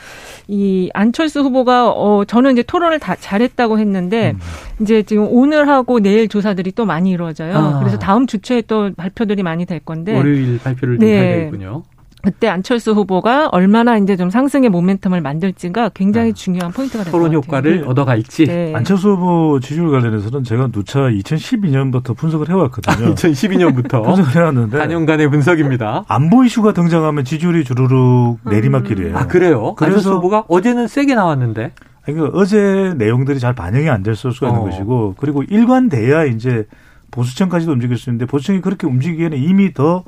이 0.46 0.88
안철수 0.94 1.40
후보가 1.40 1.90
어 1.90 2.24
저는 2.24 2.52
이제 2.52 2.62
토론을 2.62 3.00
다 3.00 3.16
잘했다고 3.16 3.78
했는데 3.80 4.34
음. 4.36 4.40
이제 4.82 5.02
지금 5.02 5.26
오늘 5.28 5.68
하고 5.68 5.98
내일 5.98 6.28
조사들이 6.28 6.72
또 6.72 6.84
많이 6.84 7.10
이루어져요. 7.10 7.56
아. 7.56 7.78
그래서 7.80 7.98
다음 7.98 8.26
주초에 8.26 8.62
또 8.62 8.90
발표들이 8.96 9.42
많이 9.42 9.66
될 9.66 9.80
건데 9.80 10.16
월요일 10.16 10.58
발표를 10.62 10.98
좀 10.98 11.06
네. 11.06 11.12
해야 11.12 11.36
되겠군요. 11.36 11.82
그때 12.22 12.48
안철수 12.48 12.92
후보가 12.92 13.48
얼마나 13.52 13.96
이제 13.96 14.16
좀 14.16 14.30
상승의 14.30 14.70
모멘텀을 14.70 15.20
만들지가 15.20 15.90
굉장히 15.90 16.30
아. 16.30 16.34
중요한 16.34 16.72
포인트가 16.72 17.04
될것 17.04 17.12
같아요. 17.20 17.30
토론 17.30 17.42
효과를 17.44 17.84
얻어갈지. 17.86 18.46
네. 18.46 18.72
안철수 18.74 19.10
후보 19.12 19.60
지지율 19.60 19.90
관련해서는 19.90 20.44
제가 20.44 20.68
누차 20.72 21.00
2012년부터 21.00 22.16
분석을 22.16 22.48
해왔거든요. 22.48 23.14
2012년부터 23.14 24.02
분석을 24.04 24.34
해왔는데 24.34 24.78
4년간의 24.78 25.30
분석입니다. 25.30 26.04
안보 26.08 26.44
이슈가 26.44 26.72
등장하면 26.72 27.24
지지율이 27.24 27.64
주르륵 27.64 28.38
내리막길이에요. 28.44 29.16
아 29.16 29.26
그래요? 29.26 29.74
그래서- 29.76 29.96
안철수 29.96 30.12
후보가 30.16 30.44
어제는 30.48 30.88
세게 30.88 31.14
나왔는데. 31.14 31.72
그러니까 32.04 32.38
어제 32.38 32.94
내용들이 32.96 33.38
잘 33.38 33.54
반영이 33.54 33.88
안 33.88 34.02
될 34.02 34.14
수가 34.16 34.48
있는 34.48 34.62
어. 34.62 34.64
것이고 34.64 35.14
그리고 35.18 35.42
일관돼야 35.42 36.24
이제 36.24 36.66
보수층까지도 37.10 37.72
움직일 37.72 37.98
수 37.98 38.08
있는데 38.10 38.24
보수층이 38.26 38.60
그렇게 38.62 38.86
움직이기에는 38.86 39.36
이미 39.38 39.74
더 39.74 40.04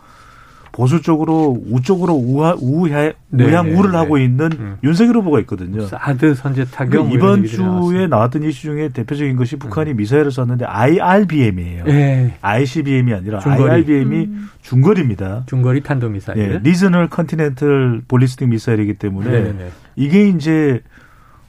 보수 0.73 1.02
쪽으로 1.02 1.62
우쪽으로 1.71 2.14
우하, 2.14 2.57
우하, 2.59 3.12
네, 3.29 3.45
우향 3.45 3.67
네, 3.67 3.75
우를 3.75 3.93
네. 3.93 3.97
하고 3.99 4.17
있는 4.17 4.50
음. 4.59 4.76
윤석열 4.83 5.17
후보가 5.17 5.41
있거든요. 5.41 5.87
사드 5.87 6.35
선제 6.35 6.64
타격 6.64 7.05
그뭐 7.05 7.14
이번 7.14 7.45
주에 7.45 7.64
나왔습니다. 7.64 8.07
나왔던 8.09 8.43
이슈 8.45 8.62
중에 8.62 8.88
대표적인 8.88 9.37
것이 9.37 9.57
북한이 9.57 9.93
미사일을 9.93 10.33
쐈는데 10.33 10.64
IRBM이에요. 10.64 11.85
예. 11.88 12.35
ICBM이 12.41 13.12
아니라 13.12 13.41
중거리. 13.41 13.71
IRBM이 13.71 14.17
음. 14.25 14.49
중거리입니다. 14.62 15.45
중거리 15.47 15.83
탄도 15.83 16.09
미사일. 16.09 16.38
예, 16.38 16.59
regional 16.62 17.11
continental 17.11 18.02
ballistic 18.09 18.49
missile이기 18.49 18.94
때문에 18.95 19.31
네네. 19.31 19.71
이게 19.97 20.29
이제 20.29 20.81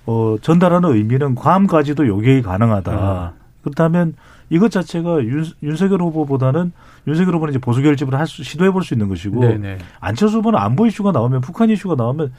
어, 0.05 0.35
전달하는 0.41 0.89
의미는 0.89 1.35
괌까지도 1.35 2.07
요격이 2.07 2.41
가능하다. 2.41 2.91
아. 2.91 3.33
그렇다면 3.61 4.15
이것 4.49 4.71
자체가 4.71 5.23
윤, 5.23 5.45
윤석열 5.61 6.01
후보보다는 6.01 6.71
윤석열 7.07 7.35
후보는 7.35 7.53
이제 7.53 7.59
보수 7.59 7.81
결집을 7.81 8.17
할 8.17 8.27
수, 8.27 8.43
시도해 8.43 8.71
볼 8.71 8.83
수 8.83 8.93
있는 8.93 9.07
것이고 9.09 9.39
네네. 9.39 9.77
안철수 9.99 10.37
후보는 10.37 10.59
안보 10.59 10.85
이슈가 10.85 11.11
나오면 11.11 11.41
북한 11.41 11.69
이슈가 11.69 11.95
나오면 11.95 12.31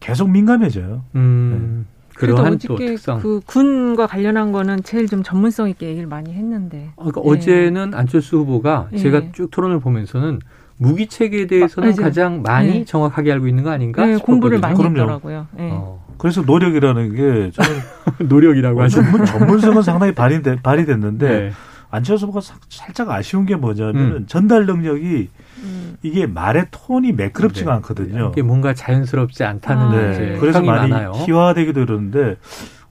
계속 0.00 0.30
민감해져요. 0.30 1.04
음. 1.14 1.86
그래도 2.14 2.36
그러한 2.36 2.58
또 2.66 2.74
어저께 2.74 2.94
특성. 2.94 3.20
그 3.20 3.40
군과 3.44 4.06
관련한 4.06 4.50
거는 4.52 4.82
제일 4.84 5.06
좀 5.06 5.22
전문성 5.22 5.68
있게 5.68 5.86
얘기를 5.88 6.06
많이 6.06 6.32
했는데. 6.32 6.90
어, 6.96 7.10
그러니까 7.10 7.22
예. 7.24 7.30
어제는 7.30 7.94
안철수 7.94 8.38
후보가 8.38 8.88
예. 8.92 8.96
제가 8.96 9.32
쭉 9.32 9.50
토론을 9.50 9.80
보면서는 9.80 10.40
무기 10.78 11.06
체계에 11.06 11.46
대해서는 11.46 11.88
아, 11.88 11.92
이제- 11.92 12.02
가장 12.02 12.42
많이 12.42 12.70
네. 12.80 12.84
정확하게 12.84 13.32
알고 13.32 13.48
있는 13.48 13.64
거 13.64 13.70
아닌가? 13.70 14.04
네, 14.04 14.16
공부를 14.16 14.58
많이. 14.58 14.74
그럼요. 14.76 14.98
했더라고요. 15.00 15.46
네. 15.56 15.70
어, 15.72 16.04
그래서 16.18 16.42
노력이라는 16.42 17.14
게 17.14 17.50
저는 17.52 17.80
노력이라고 18.28 18.82
하죠. 18.82 19.02
전문, 19.02 19.24
전문성은 19.24 19.82
상당히 19.82 20.14
발휘돼, 20.14 20.56
발휘됐는데 20.62 21.28
네. 21.28 21.52
안철수 21.90 22.26
후보가 22.26 22.40
사- 22.42 22.56
살짝 22.68 23.10
아쉬운 23.10 23.46
게 23.46 23.56
뭐냐면 23.56 23.96
음. 23.96 24.12
은 24.16 24.26
전달 24.26 24.66
능력이 24.66 25.30
음. 25.62 25.96
이게 26.02 26.26
말의 26.26 26.66
톤이 26.70 27.12
매끄럽지가 27.12 27.70
네. 27.70 27.76
않거든요. 27.76 28.30
이게 28.32 28.42
뭔가 28.42 28.74
자연스럽지 28.74 29.44
않다는 29.44 29.82
아, 29.82 29.90
네. 30.18 30.36
그래서 30.38 30.60
많이 30.62 30.90
많아요. 30.90 31.12
희화되기도 31.14 31.80
이러는데 31.80 32.36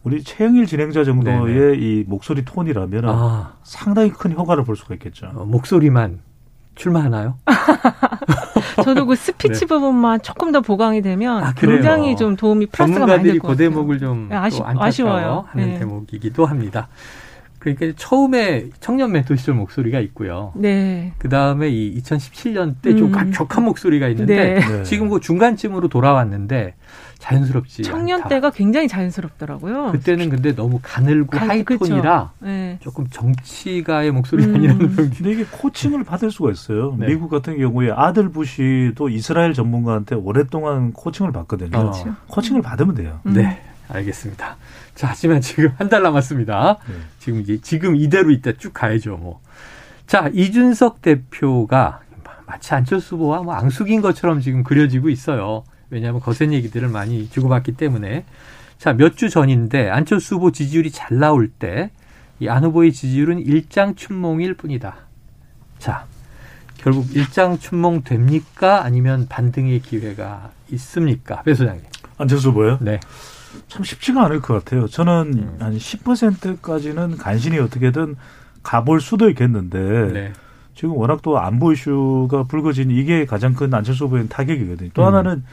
우리 0.03 0.23
최영일 0.23 0.65
진행자 0.65 1.03
정도의 1.03 1.79
이 1.79 2.03
목소리 2.07 2.45
톤이라면 2.45 3.03
아, 3.09 3.53
상당히 3.63 4.11
큰 4.11 4.31
효과를 4.31 4.63
볼 4.63 4.75
수가 4.75 4.93
있겠죠. 4.95 5.27
어, 5.35 5.45
목소리만 5.45 6.19
출마하나요? 6.75 7.37
저도 8.83 9.05
그 9.05 9.15
스피치 9.15 9.65
부분만 9.65 10.21
조금 10.21 10.51
더 10.51 10.61
보강이 10.61 11.01
되면 11.01 11.43
아? 11.43 11.53
굉장히 11.53 12.15
좀 12.15 12.35
도움이 12.35 12.67
플러스가 12.67 12.99
많이 12.99 13.07
전문가들이 13.07 13.31
될것그 13.33 13.47
같아요. 13.53 13.69
대목을 13.69 13.99
좀 13.99 14.27
네, 14.29 14.35
아쉬- 14.35 14.61
아쉬워요. 14.63 15.45
하는 15.47 15.69
네. 15.73 15.79
대목이기도 15.79 16.45
합니다. 16.45 16.87
그러니까 17.59 17.87
처음에 17.95 18.65
청년 18.79 19.11
멘토 19.11 19.35
시절 19.35 19.55
목소리가 19.55 19.99
있고요. 20.01 20.51
네. 20.55 21.13
그 21.17 21.29
다음에 21.29 21.67
이 21.69 21.99
2017년 21.99 22.75
때좀 22.81 23.11
음. 23.15 23.31
격한 23.31 23.63
목소리가 23.63 24.07
있는데 24.09 24.35
네. 24.35 24.59
네. 24.59 24.83
지금 24.83 25.09
그 25.09 25.19
중간쯤으로 25.19 25.87
돌아왔는데 25.87 26.75
자연스럽지 27.29 27.81
청년 27.83 28.19
않다. 28.19 28.29
때가 28.29 28.49
굉장히 28.51 28.87
자연스럽더라고요. 28.87 29.91
그때는 29.93 30.29
근데 30.29 30.53
너무 30.53 30.79
가늘고 30.81 31.37
가- 31.37 31.47
하이톤이라 31.47 32.31
네. 32.39 32.77
조금 32.81 33.07
정치가의 33.09 34.11
목소리가 34.11 34.49
음. 34.49 34.55
아니라는 34.55 34.95
그런 34.95 35.09
근데 35.09 35.31
이게 35.31 35.45
코칭을 35.49 36.03
받을 36.03 36.29
수가 36.29 36.51
있어요. 36.51 36.95
네. 36.99 37.07
미국 37.07 37.29
같은 37.29 37.57
경우에 37.57 37.89
아들 37.91 38.29
부시도 38.29 39.09
이스라엘 39.09 39.53
전문가한테 39.53 40.13
오랫동안 40.15 40.93
코칭을 40.93 41.31
받거든요. 41.31 41.71
그렇죠. 41.71 42.15
코칭을 42.27 42.61
받으면 42.61 42.93
돼요. 42.95 43.19
음. 43.25 43.33
네, 43.33 43.59
알겠습니다. 43.87 44.57
자, 44.93 45.07
하지만 45.09 45.41
지금 45.41 45.71
한 45.77 45.89
달 45.89 46.03
남았습니다. 46.03 46.77
네. 46.87 46.93
지금 47.19 47.41
이제 47.41 47.59
지금 47.61 47.95
이대로 47.95 48.29
이따 48.31 48.51
쭉 48.53 48.71
가야죠, 48.73 49.17
뭐. 49.17 49.41
자, 50.05 50.29
이준석 50.31 51.01
대표가 51.01 52.01
마치 52.45 52.73
안철수 52.75 53.15
후보와 53.15 53.41
뭐 53.41 53.55
앙숙인 53.55 54.01
것처럼 54.01 54.39
지금 54.41 54.63
그려지고 54.63 55.09
있어요. 55.09 55.63
왜냐하면 55.89 56.21
거센 56.21 56.53
얘기들을 56.53 56.87
많이 56.89 57.29
주고받기 57.29 57.73
때문에. 57.73 58.25
자, 58.77 58.93
몇 58.93 59.15
주 59.15 59.29
전인데 59.29 59.89
안철수 59.89 60.35
후보 60.35 60.51
지지율이 60.51 60.91
잘 60.91 61.17
나올 61.19 61.47
때 61.49 61.91
이 62.41 62.49
안 62.49 62.65
후보의 62.65 62.91
지지율은 62.91 63.39
일장춘몽일 63.39 64.55
뿐이다. 64.55 64.95
자, 65.79 66.05
결국 66.77 67.15
일장춘몽 67.15 68.03
됩니까? 68.03 68.83
아니면 68.83 69.27
반등의 69.29 69.79
기회가 69.81 70.51
있습니까? 70.71 71.41
배 71.43 71.53
소장님. 71.53 71.83
안철수 72.17 72.49
후보요? 72.49 72.77
네. 72.81 72.99
참 73.69 73.83
쉽지가 73.85 74.25
않을 74.25 74.41
것 74.41 74.53
같아요. 74.53 74.85
저는 74.87 75.31
음. 75.33 75.55
한 75.59 75.77
10%까지는 75.77 77.15
간신히 77.17 77.57
어떻게든 77.59 78.17
가볼 78.63 78.99
수도 78.99 79.29
있겠는데 79.29 80.11
네. 80.11 80.33
지금 80.73 80.97
워낙 80.97 81.21
또 81.21 81.39
안보 81.39 81.71
이슈가 81.71 82.43
불거진 82.43 82.91
이게 82.91 83.25
가장 83.25 83.53
큰 83.53 83.73
안철수 83.73 84.05
후보의 84.05 84.27
타격이거든요. 84.27 84.89
또 84.93 85.03
음. 85.03 85.07
하나는 85.07 85.43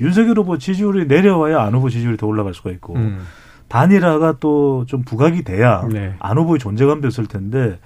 윤석열 0.00 0.38
후보 0.38 0.58
지지율이 0.58 1.06
내려와야 1.06 1.60
안 1.62 1.74
후보 1.74 1.88
지지율이 1.90 2.16
더 2.16 2.26
올라갈 2.26 2.54
수가 2.54 2.70
있고 2.70 2.94
음. 2.96 3.22
단일화가 3.68 4.36
또 4.40 4.84
좀 4.86 5.02
부각이 5.02 5.44
돼야 5.44 5.86
네. 5.88 6.14
안 6.18 6.36
후보의 6.38 6.58
존재감도 6.58 7.08
있을 7.08 7.26
텐데 7.26 7.78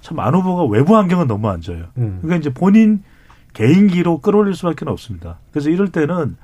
참 0.00 0.18
안 0.18 0.34
후보가 0.34 0.64
외부 0.64 0.96
환경은 0.96 1.26
너무 1.26 1.48
안 1.48 1.60
좋아요. 1.60 1.84
음. 1.98 2.18
그러니까 2.22 2.36
이제 2.36 2.52
본인 2.52 3.02
개인기로 3.52 4.20
끌어올릴 4.20 4.54
수밖에 4.54 4.84
없습니다. 4.88 5.38
그래서 5.52 5.68
이럴 5.70 5.88
때는 5.90 6.36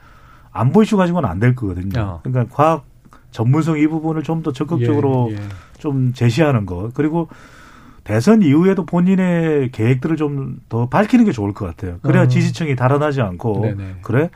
안보 0.52 0.83
이슈 0.83 0.97
가지고는 0.97 1.28
안 1.28 1.40
될 1.40 1.54
거거든요. 1.54 2.00
어. 2.00 2.21
그러니까 2.23 2.54
과학 2.54 2.85
전문성 3.30 3.78
이 3.78 3.87
부분을 3.88 4.23
좀 4.23 4.42
더 4.42 4.52
적극적으로 4.52 5.28
예, 5.30 5.37
예. 5.37 5.40
좀 5.78 6.12
제시하는 6.12 6.66
것 6.66 6.92
그리고 6.94 7.28
대선 8.04 8.42
이후에도 8.42 8.85
본인의 8.85 9.71
계획들을 9.73 10.16
좀 10.16 10.61
더 10.68 10.88
밝히는 10.88 11.25
게 11.25 11.33
좋을 11.33 11.52
것 11.54 11.66
같아요. 11.66 11.99
그래야 12.02 12.25
어. 12.25 12.28
지지층이 12.28 12.76
달아나지 12.76 13.21
않고 13.23 13.61
네네. 13.62 13.97
그래 14.02 14.30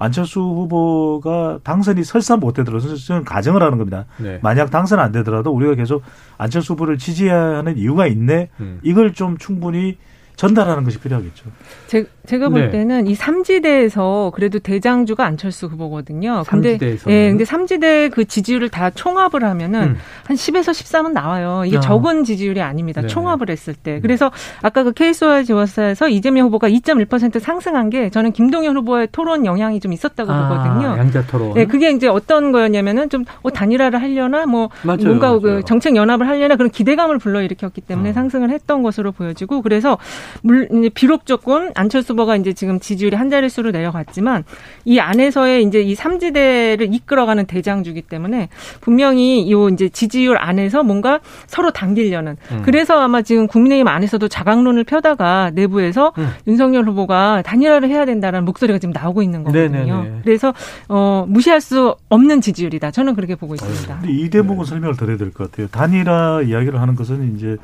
안철수 0.00 0.40
후보가 0.40 1.60
당선이 1.62 2.04
설사 2.04 2.34
못 2.34 2.54
되더라도 2.54 2.96
저는 2.96 3.24
가정을 3.24 3.62
하는 3.62 3.76
겁니다. 3.76 4.06
네. 4.16 4.40
만약 4.42 4.70
당선 4.70 4.98
안 4.98 5.12
되더라도 5.12 5.52
우리가 5.52 5.74
계속 5.74 6.02
안철수 6.38 6.72
후보를 6.72 6.96
지지해야 6.96 7.58
하는 7.58 7.76
이유가 7.76 8.06
있네. 8.06 8.48
음. 8.60 8.80
이걸 8.82 9.12
좀 9.12 9.36
충분히 9.36 9.98
전달하는 10.36 10.84
것이 10.84 10.98
필요하겠죠. 10.98 11.44
제, 11.86 12.06
제가 12.26 12.48
볼 12.48 12.62
네. 12.62 12.70
때는 12.70 13.06
이 13.06 13.14
삼지대에서 13.14 14.32
그래도 14.34 14.58
대장주가 14.58 15.24
안철수 15.24 15.66
후보거든요. 15.66 16.44
근데 16.48 16.70
삼지대에서는? 16.70 17.16
예, 17.16 17.28
근데 17.28 17.44
삼지대 17.44 18.08
그 18.08 18.24
지지율을 18.24 18.68
다 18.68 18.90
총합을 18.90 19.44
하면은 19.44 19.82
음. 19.82 19.96
한 20.24 20.36
10에서 20.36 20.70
13은 20.70 21.12
나와요. 21.12 21.64
이게 21.66 21.76
아. 21.76 21.80
적은 21.80 22.24
지지율이 22.24 22.62
아닙니다. 22.62 23.00
네네. 23.02 23.12
총합을 23.12 23.50
했을 23.50 23.74
때. 23.74 24.00
그래서 24.00 24.30
아까 24.62 24.82
그 24.82 24.92
케이스와 24.92 25.42
지워사에서 25.42 26.08
이재명 26.08 26.46
후보가 26.46 26.68
2.1% 26.68 27.38
상승한 27.40 27.90
게 27.90 28.08
저는 28.10 28.32
김동연 28.32 28.76
후보의 28.78 29.08
토론 29.12 29.44
영향이 29.44 29.80
좀 29.80 29.92
있었다고 29.92 30.32
보거든요. 30.32 30.94
아, 30.94 30.98
양자 30.98 31.26
토론. 31.26 31.54
네, 31.54 31.66
그게 31.66 31.90
이제 31.90 32.08
어떤 32.08 32.52
거였냐면은 32.52 33.10
좀 33.10 33.24
어, 33.42 33.50
단일화를 33.50 34.00
하려나 34.00 34.46
뭐 34.46 34.70
맞아요, 34.82 35.04
뭔가 35.04 35.26
맞아요. 35.28 35.40
그 35.40 35.62
정책 35.64 35.96
연합을 35.96 36.26
하려나 36.28 36.56
그런 36.56 36.70
기대감을 36.70 37.18
불러일으켰기 37.18 37.82
때문에 37.82 38.10
어. 38.10 38.12
상승을 38.12 38.50
했던 38.50 38.82
것으로 38.82 39.12
보여지고 39.12 39.62
그래서 39.62 39.98
물 40.42 40.68
이제 40.72 40.88
비록 40.88 41.26
조금 41.26 41.70
안철수 41.74 42.12
후보가 42.12 42.36
이제 42.36 42.52
지금 42.52 42.80
지지율이 42.80 43.16
한 43.16 43.30
자릿수로 43.30 43.70
내려갔지만 43.70 44.44
이 44.84 44.98
안에서의 44.98 45.64
이제 45.64 45.80
이 45.80 45.94
삼지대를 45.94 46.92
이끌어가는 46.94 47.46
대장주기 47.46 48.02
때문에 48.02 48.48
분명히 48.80 49.50
요 49.50 49.68
이제 49.68 49.88
지지율 49.88 50.36
안에서 50.38 50.82
뭔가 50.82 51.20
서로 51.46 51.70
당기려는 51.70 52.36
음. 52.52 52.62
그래서 52.64 52.98
아마 53.00 53.22
지금 53.22 53.46
국민의힘 53.46 53.88
안에서도 53.88 54.26
자강론을 54.28 54.84
펴다가 54.84 55.50
내부에서 55.54 56.12
음. 56.18 56.28
윤석열 56.46 56.84
후보가 56.86 57.42
단일화를 57.42 57.88
해야 57.88 58.04
된다는 58.04 58.44
목소리가 58.44 58.78
지금 58.78 58.92
나오고 58.92 59.22
있는 59.22 59.44
거거든요. 59.44 60.02
네네네. 60.02 60.20
그래서 60.24 60.52
어, 60.88 61.24
무시할 61.28 61.60
수 61.60 61.94
없는 62.08 62.40
지지율이다. 62.40 62.90
저는 62.90 63.14
그렇게 63.14 63.34
보고 63.34 63.54
있습니다. 63.54 64.02
이 64.06 64.30
대목은 64.30 64.64
설명을 64.64 64.96
드려야 64.96 65.16
될 65.16 65.30
것 65.32 65.50
같아요. 65.50 65.68
단일화 65.68 66.42
이야기를 66.42 66.80
하는 66.80 66.94
것은 66.96 67.36
이제 67.36 67.56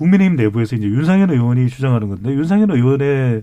국민의힘 0.00 0.36
내부에서 0.36 0.76
이제 0.76 0.86
윤상현 0.86 1.30
의원이 1.30 1.68
주장하는 1.68 2.08
건데 2.08 2.30
윤상현 2.30 2.70
의원의 2.70 3.42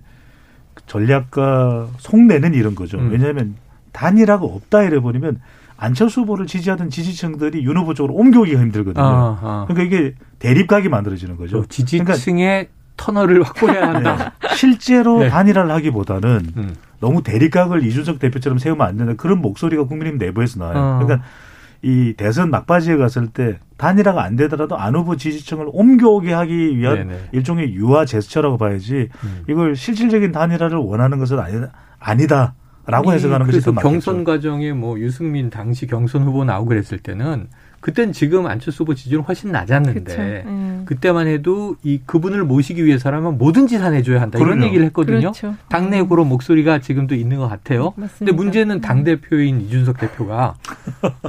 전략과 0.87 1.87
속내는 1.99 2.55
이런 2.55 2.73
거죠. 2.73 2.97
음. 2.97 3.11
왜냐하면 3.11 3.55
단일화가 3.91 4.43
없다 4.43 4.83
이래 4.83 4.99
버리면 4.99 5.39
안철수 5.77 6.21
후보를 6.21 6.47
지지하던 6.47 6.89
지지층들이 6.89 7.63
윤 7.63 7.77
후보 7.77 7.93
쪽으로 7.93 8.15
옮겨오기가 8.15 8.59
힘들거든요. 8.59 9.05
아, 9.05 9.39
아. 9.41 9.65
그러니까 9.67 9.95
이게 9.95 10.15
대립각이 10.39 10.89
만들어지는 10.89 11.37
거죠. 11.37 11.61
저 11.61 11.67
지지층의 11.67 12.69
터널을 12.97 13.43
확보해야 13.43 13.89
한다. 13.89 14.33
그러니까 14.39 14.55
실제로 14.55 15.19
네. 15.19 15.29
단일화를 15.29 15.69
하기보다는 15.69 16.41
음. 16.57 16.75
너무 16.99 17.21
대립각을 17.21 17.85
이준석 17.85 18.17
대표처럼 18.17 18.57
세우면 18.57 18.87
안 18.87 18.97
된다. 18.97 19.13
그런 19.15 19.39
목소리가 19.41 19.83
국민의힘 19.83 20.17
내부에서 20.17 20.59
나와요. 20.59 20.77
어. 20.77 20.99
그러니까 21.03 21.27
이 21.81 22.13
대선 22.17 22.49
막바지에 22.49 22.97
갔을 22.97 23.27
때 23.27 23.59
단일화가 23.77 24.23
안 24.23 24.35
되더라도 24.35 24.77
안 24.77 24.95
후보 24.95 25.15
지지층을 25.15 25.67
옮겨오게 25.71 26.33
하기 26.33 26.77
위한 26.77 27.07
네네. 27.07 27.29
일종의 27.31 27.73
유화 27.73 28.05
제스처라고 28.05 28.57
봐야지 28.57 29.09
음. 29.23 29.43
이걸 29.47 29.75
실질적인 29.75 30.31
단일화를 30.31 30.77
원하는 30.77 31.19
것은 31.19 31.39
아니다. 31.39 31.71
아니다 31.99 32.55
라고 32.85 33.11
해석하는 33.11 33.45
것이 33.45 33.59
더 33.59 33.73
맞겠죠. 33.73 33.89
경선 33.89 34.23
과정에 34.23 34.71
뭐 34.71 34.97
유승민 34.97 35.49
당시 35.49 35.87
경선 35.87 36.23
후보 36.23 36.45
나오고 36.45 36.69
그랬을 36.69 36.99
때는 36.99 37.47
그땐 37.79 38.11
지금 38.11 38.47
안철수 38.47 38.83
후보 38.83 38.95
지지율은 38.95 39.23
훨씬 39.25 39.51
낮았는데. 39.51 40.43
음. 40.45 40.83
그때만 40.85 41.27
해도 41.27 41.75
이 41.83 41.99
그분을 42.05 42.43
모시기 42.45 42.85
위해서라면 42.85 43.37
뭐든지 43.37 43.77
다 43.77 43.89
내줘야 43.89 44.21
한다 44.21 44.37
이런 44.39 44.51
그럼요. 44.51 44.65
얘기를 44.67 44.85
했거든요. 44.85 45.19
그렇죠. 45.19 45.55
당내적으로 45.69 46.23
목소리가 46.23 46.79
지금도 46.79 47.13
있는 47.13 47.37
것 47.37 47.47
같아요. 47.49 47.91
근데 47.91 48.01
맞습니다. 48.07 48.35
문제는 48.35 48.81
당 48.81 49.03
대표인 49.03 49.59
이준석 49.61 49.97
대표가 49.97 50.55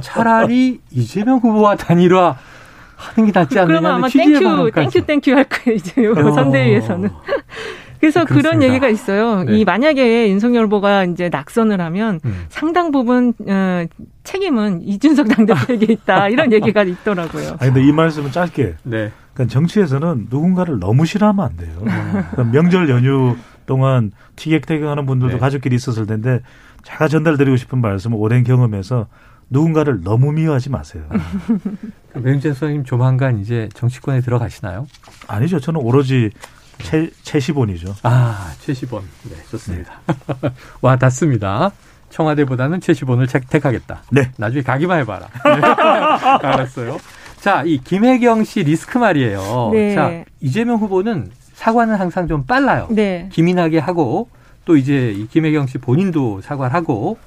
차라리 0.01 0.79
이재명 0.91 1.39
후보와 1.39 1.75
단일화 1.75 2.37
하는 2.95 3.31
게 3.31 3.37
낫지 3.37 3.55
그러면 3.55 3.75
않느냐는 3.77 3.95
아마 3.95 4.07
취지의 4.07 4.25
thank 4.39 4.41
you, 4.41 4.43
방법까지. 4.45 4.89
thank 5.01 5.03
you, 5.03 5.05
thank 5.07 5.22
you 5.22 5.31
할 5.35 5.43
거예요, 5.45 5.75
이제 5.75 6.03
요 6.05 6.11
어. 6.13 6.31
선대위에서는. 6.31 7.09
그래서 7.99 8.25
그런 8.25 8.41
그렇습니다. 8.41 8.67
얘기가 8.67 8.87
있어요. 8.89 9.43
네. 9.43 9.57
이 9.59 9.65
만약에 9.65 10.29
윤석열 10.29 10.65
후보가 10.65 11.05
이제 11.05 11.29
낙선을 11.29 11.81
하면 11.81 12.19
음. 12.25 12.45
상당 12.49 12.91
부분 12.91 13.33
어, 13.47 13.85
책임은 14.23 14.81
이준석 14.83 15.27
당대표에게 15.27 15.91
있다 15.93 16.29
이런 16.29 16.51
얘기가 16.53 16.83
있더라고요. 16.83 17.57
아니 17.59 17.73
근데 17.73 17.83
이 17.85 17.91
말씀은 17.91 18.31
짧게. 18.31 18.75
네. 18.83 19.11
그러니까 19.33 19.53
정치에서는 19.53 20.27
누군가를 20.29 20.79
너무 20.79 21.05
싫어하면 21.05 21.45
안 21.45 21.57
돼요. 21.57 21.71
그러니까 21.81 22.43
명절 22.43 22.89
연휴 22.89 23.35
동안 23.65 24.11
티격태격하는 24.35 25.05
분들도 25.05 25.35
네. 25.35 25.39
가족끼리 25.39 25.75
있었을 25.75 26.05
텐데 26.07 26.39
제가 26.83 27.07
전달드리고 27.07 27.57
싶은 27.57 27.79
말씀은 27.81 28.17
오랜 28.17 28.43
경험에서 28.43 29.07
누군가를 29.49 30.01
너무 30.03 30.31
미워하지 30.31 30.69
마세요. 30.69 31.03
배윤재 32.13 32.53
선생님 32.53 32.83
조만간 32.83 33.39
이제 33.39 33.67
정치권에 33.73 34.21
들어가시나요? 34.21 34.87
아니죠. 35.27 35.59
저는 35.59 35.81
오로지 35.81 36.29
최, 36.83 37.09
최시본이죠. 37.23 37.95
아, 38.03 38.53
최시본. 38.61 39.03
네, 39.29 39.35
좋습니다. 39.51 40.01
와, 40.81 40.97
닿습니다. 40.97 41.71
청와대보다는 42.09 42.81
최시본을 42.81 43.27
택하겠다. 43.27 44.03
네. 44.11 44.31
나중에 44.37 44.63
가기만 44.63 44.99
해봐라. 45.01 45.27
네. 45.45 45.61
알았어요. 46.47 46.97
자, 47.39 47.63
이 47.63 47.77
김혜경 47.77 48.43
씨 48.43 48.63
리스크 48.63 48.97
말이에요. 48.97 49.69
네. 49.73 49.95
자, 49.95 50.23
이재명 50.39 50.77
후보는 50.77 51.31
사과는 51.53 51.95
항상 51.95 52.27
좀 52.27 52.45
빨라요. 52.45 52.87
네. 52.89 53.29
기민하게 53.31 53.79
하고 53.79 54.29
또 54.65 54.75
이제 54.77 55.11
이 55.11 55.27
김혜경 55.27 55.67
씨 55.67 55.77
본인도 55.77 56.41
사과를 56.41 56.73
하고 56.73 57.17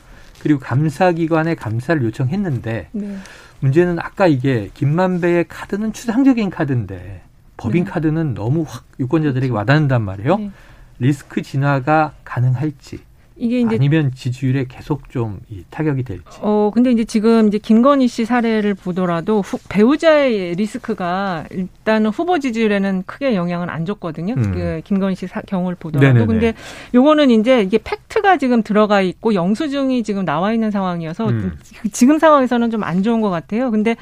그리고 0.41 0.59
감사기관에 0.59 1.55
감사를 1.55 2.03
요청했는데 2.03 2.89
네. 2.91 3.17
문제는 3.61 3.99
아까 4.01 4.27
이게 4.27 4.71
김만배의 4.75 5.47
카드는 5.49 5.93
추상적인 5.93 6.51
카드인데 6.51 7.23
법인 7.57 7.85
네. 7.85 7.91
카드는 7.91 8.35
너무 8.35 8.65
확 8.67 8.85
유권자들에게 8.99 9.53
와닿는단 9.53 10.03
말이에요. 10.03 10.37
네. 10.39 10.51
리스크 10.99 11.43
진화가 11.43 12.15
가능할지 12.25 13.01
이게 13.37 13.61
이제 13.61 13.77
아니면 13.77 14.12
지지율에 14.15 14.67
계속 14.69 15.09
좀이 15.11 15.65
타격이 15.71 16.03
될지. 16.03 16.39
어, 16.43 16.71
근데 16.75 16.91
이제 16.93 17.05
지금 17.05 17.49
이제 17.49 17.59
김건희 17.59 18.07
씨 18.09 18.25
사례를 18.25 18.75
보더라도 18.75 19.41
후, 19.41 19.59
배우자의 19.69 20.55
리스크가 20.55 21.45
일단은 21.51 22.11
후보 22.11 22.39
지지율에는 22.39 23.05
크게 23.07 23.35
영향을 23.35 23.71
안 23.71 23.87
줬거든요. 23.87 24.35
음. 24.37 24.53
그 24.53 24.81
김건희 24.85 25.15
씨 25.17 25.27
사, 25.27 25.41
경우를 25.41 25.77
보더라도. 25.81 26.12
네네네. 26.12 26.27
근데 26.27 26.55
요거는 26.95 27.31
이제 27.31 27.62
이게 27.62 27.79
팩트가 27.83 28.37
지금 28.37 28.62
들어가 28.62 29.01
있고 29.01 29.35
영수증이 29.35 30.03
지금 30.03 30.25
나와 30.25 30.53
있는 30.53 30.71
상황이어서 30.71 31.29
음. 31.29 31.59
지금 31.93 32.19
상황에서는 32.19 32.71
좀 32.71 32.83
안 32.83 33.03
좋은 33.03 33.21
것 33.21 33.31
같아요. 33.31 33.71
근데 33.71 33.97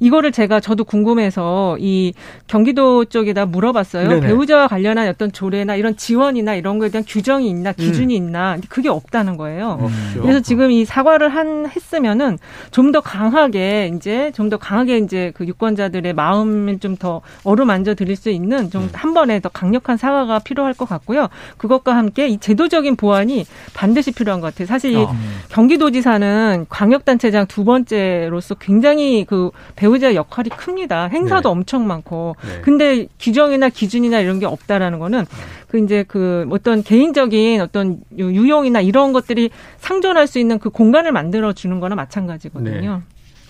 이거를 0.00 0.32
제가 0.32 0.60
저도 0.60 0.84
궁금해서 0.84 1.76
이 1.80 2.12
경기도 2.46 3.04
쪽에다 3.04 3.46
물어봤어요. 3.46 4.08
네네. 4.08 4.26
배우자와 4.26 4.68
관련한 4.68 5.08
어떤 5.08 5.32
조례나 5.32 5.76
이런 5.76 5.96
지원이나 5.96 6.54
이런 6.54 6.78
거에 6.78 6.90
대한 6.90 7.04
규정이 7.06 7.48
있나 7.48 7.72
기준이 7.72 8.14
있나 8.14 8.56
그게 8.74 8.88
없다는 8.88 9.36
거예요. 9.36 9.78
음. 9.78 9.84
없죠. 9.84 10.22
그래서 10.22 10.40
지금 10.40 10.72
이 10.72 10.84
사과를 10.84 11.28
한 11.28 11.66
했으면은 11.70 12.38
좀 12.72 12.90
더 12.90 13.00
강하게 13.00 13.92
이제 13.94 14.32
좀 14.34 14.50
더 14.50 14.56
강하게 14.56 14.98
이제 14.98 15.32
그 15.36 15.46
유권자들의 15.46 16.12
마음을 16.12 16.78
좀 16.80 16.96
더 16.96 17.22
어루만져 17.44 17.94
드릴 17.94 18.16
수 18.16 18.30
있는 18.30 18.70
좀한 18.70 19.14
번에 19.14 19.40
더 19.40 19.48
강력한 19.48 19.96
사과가 19.96 20.40
필요할 20.40 20.74
것 20.74 20.88
같고요. 20.88 21.28
그것과 21.56 21.96
함께 21.96 22.26
이 22.28 22.38
제도적인 22.38 22.96
보완이 22.96 23.46
반드시 23.74 24.10
필요한 24.12 24.40
것 24.40 24.52
같아요. 24.52 24.66
사실 24.66 24.92
이 24.92 24.96
어. 24.96 25.12
경기도지사는 25.50 26.66
광역단체장 26.68 27.46
두 27.46 27.64
번째로서 27.64 28.54
굉장히 28.56 29.24
그 29.24 29.50
배우자 29.76 30.14
역할이 30.14 30.50
큽니다. 30.50 31.06
행사도 31.06 31.48
네. 31.48 31.52
엄청 31.52 31.86
많고. 31.86 32.36
네. 32.44 32.60
근데 32.62 33.06
규정이나 33.20 33.68
기준이나 33.68 34.20
이런 34.20 34.38
게 34.40 34.46
없다라는 34.46 34.98
거는 34.98 35.26
그 35.74 35.78
이제 35.80 36.04
그 36.06 36.46
어떤 36.52 36.84
개인적인 36.84 37.60
어떤 37.60 37.98
유- 38.16 38.32
유용이나 38.32 38.80
이런 38.80 39.12
것들이 39.12 39.50
상존할 39.78 40.28
수 40.28 40.38
있는 40.38 40.60
그 40.60 40.70
공간을 40.70 41.10
만들어 41.10 41.52
주는 41.52 41.80
거나 41.80 41.96
마찬가지거든요. 41.96 43.02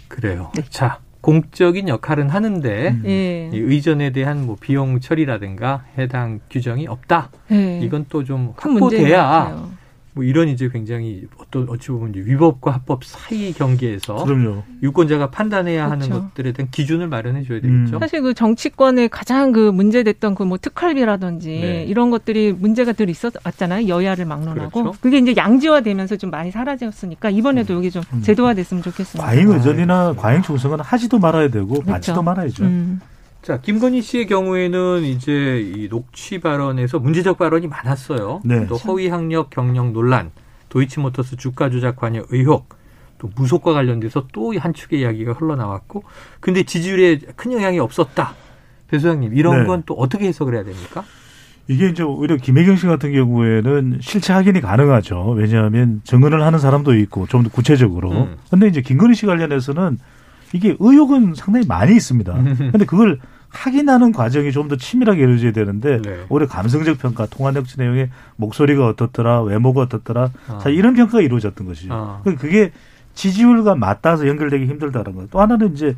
그래요. 0.09 0.51
네. 0.55 0.63
자, 0.71 1.01
공적인 1.21 1.87
역할은 1.89 2.31
하는데 2.31 2.89
음. 2.93 3.03
예. 3.05 3.51
이 3.53 3.59
의전에 3.59 4.11
대한 4.13 4.47
뭐 4.47 4.57
비용 4.59 5.01
처리라든가 5.01 5.85
해당 5.99 6.41
규정이 6.49 6.87
없다. 6.87 7.29
예. 7.53 7.81
이건 7.83 8.07
또 8.09 8.25
좀 8.25 8.55
확보돼야. 8.57 9.67
뭐 10.17 10.23
이런 10.23 10.49
이제 10.49 10.69
굉장히 10.69 11.27
어떤 11.39 11.69
어찌 11.69 11.89
보면 11.89 12.11
이제 12.11 12.21
위법과 12.25 12.71
합법 12.71 13.05
사이 13.05 13.53
경계에서 13.53 14.15
그럼요. 14.25 14.63
유권자가 14.81 15.31
판단해야 15.31 15.91
하는 15.91 16.07
그렇죠. 16.09 16.23
것들에 16.29 16.53
대한 16.53 16.71
기준을 16.71 17.09
마련해 17.09 17.43
줘야 17.43 17.61
되겠죠. 17.61 17.97
음. 17.97 17.99
사실 18.01 18.23
그 18.23 18.33
정치권의 18.33 19.09
가장 19.09 19.51
그 19.53 19.71
문제됐던 19.71 20.35
그 20.37 20.45
뭐 20.45 20.57
특활비라든지 20.59 21.49
네. 21.49 21.85
이런 21.85 22.11
것들이 22.11 22.53
문제가 22.53 22.93
늘 22.93 23.09
있었잖아요. 23.11 23.89
여야를 23.89 24.25
막론하고. 24.27 24.71
그렇죠. 24.83 24.99
그게 25.01 25.19
이제 25.19 25.35
양지화되면서 25.37 26.17
좀 26.17 26.31
많이 26.31 26.51
사라졌으니까 26.53 27.31
이번에도 27.31 27.75
여기 27.75 27.91
좀 27.91 28.03
음. 28.13 28.23
제도화됐으면 28.23 28.83
좋겠습니다. 28.83 29.27
과잉 29.27 29.49
의전이나 29.51 30.15
과잉 30.17 30.43
총선은 30.43 30.81
하지도 30.81 31.19
말아야 31.19 31.49
되고 31.49 31.81
받지도 31.83 32.23
말아야죠. 32.23 32.65
음. 32.65 33.01
자, 33.45 33.61
김건희 33.61 34.01
씨의 34.01 34.27
경우에는 34.27 35.03
이제 35.03 35.61
이 35.77 35.87
녹취 35.91 36.39
발언에서 36.41 36.99
문제적 36.99 37.37
발언이 37.37 37.67
많았어요. 37.69 38.41
네. 38.43 38.67
또 38.67 38.77
허위 38.77 39.09
학력 39.09 39.51
경력 39.51 39.93
논란, 39.93 40.31
도이치모터스 40.71 41.37
주가 41.37 41.69
조작 41.69 41.97
관여 41.97 42.25
의혹, 42.31 42.71
또 43.19 43.29
무속과 43.37 43.75
관련돼서 43.75 44.27
또 44.33 44.55
한 44.59 44.73
축의 44.73 45.01
이야기가 45.01 45.35
흘러나왔고, 45.35 46.05
근데 46.41 46.63
지지율에 46.63 47.19
큰 47.37 47.53
영향이 47.53 47.79
없었다. 47.81 48.35
배 48.89 48.99
소장님, 48.99 49.35
이런 49.35 49.61
네. 49.61 49.67
건또 49.67 49.93
어떻게 49.93 50.27
해석을 50.27 50.55
해야 50.55 50.65
됩니까? 50.65 51.05
이게 51.69 51.89
이제 51.89 52.03
오히려 52.03 52.37
김혜경 52.37 52.77
씨 52.77 52.87
같은 52.87 53.13
경우에는 53.13 53.99
실체 54.01 54.33
확인이 54.33 54.63
가능하죠. 54.63 55.31
왜냐하면 55.33 56.01
증언을 56.05 56.43
하는 56.43 56.59
사람도 56.59 56.95
있고 56.97 57.27
좀 57.27 57.43
더 57.43 57.51
구체적으로. 57.51 58.11
음. 58.11 58.37
근데 58.49 58.69
이제 58.69 58.81
김건희 58.81 59.15
씨 59.15 59.27
관련해서는 59.27 59.99
이게 60.55 60.77
의혹은 60.79 61.35
상당히 61.35 61.67
많이 61.67 61.97
있습니다. 61.97 62.33
근데 62.73 62.87
그걸 62.87 63.19
확인하는 63.51 64.13
과정이 64.13 64.53
좀 64.53 64.69
더 64.69 64.77
치밀하게 64.77 65.21
이루어져야 65.21 65.53
되는데 65.53 66.01
네. 66.01 66.25
오히려 66.29 66.47
감성적 66.49 66.99
평가, 66.99 67.27
통화력지 67.27 67.79
내용의 67.79 68.09
목소리가 68.37 68.87
어떻더라, 68.87 69.43
외모가 69.43 69.83
어떻더라, 69.83 70.31
아. 70.49 70.59
자 70.59 70.71
이런 70.71 70.95
평가가 70.95 71.21
이루어졌던 71.21 71.67
것이죠. 71.67 71.93
아. 71.93 72.21
그러니까 72.23 72.41
그게 72.41 72.73
지지율과 73.15 73.75
맞닿아서 73.75 74.27
연결되기 74.29 74.67
힘들다는 74.67 75.13
거예요. 75.15 75.29
또 75.31 75.41
하나는 75.41 75.75
이제 75.75 75.97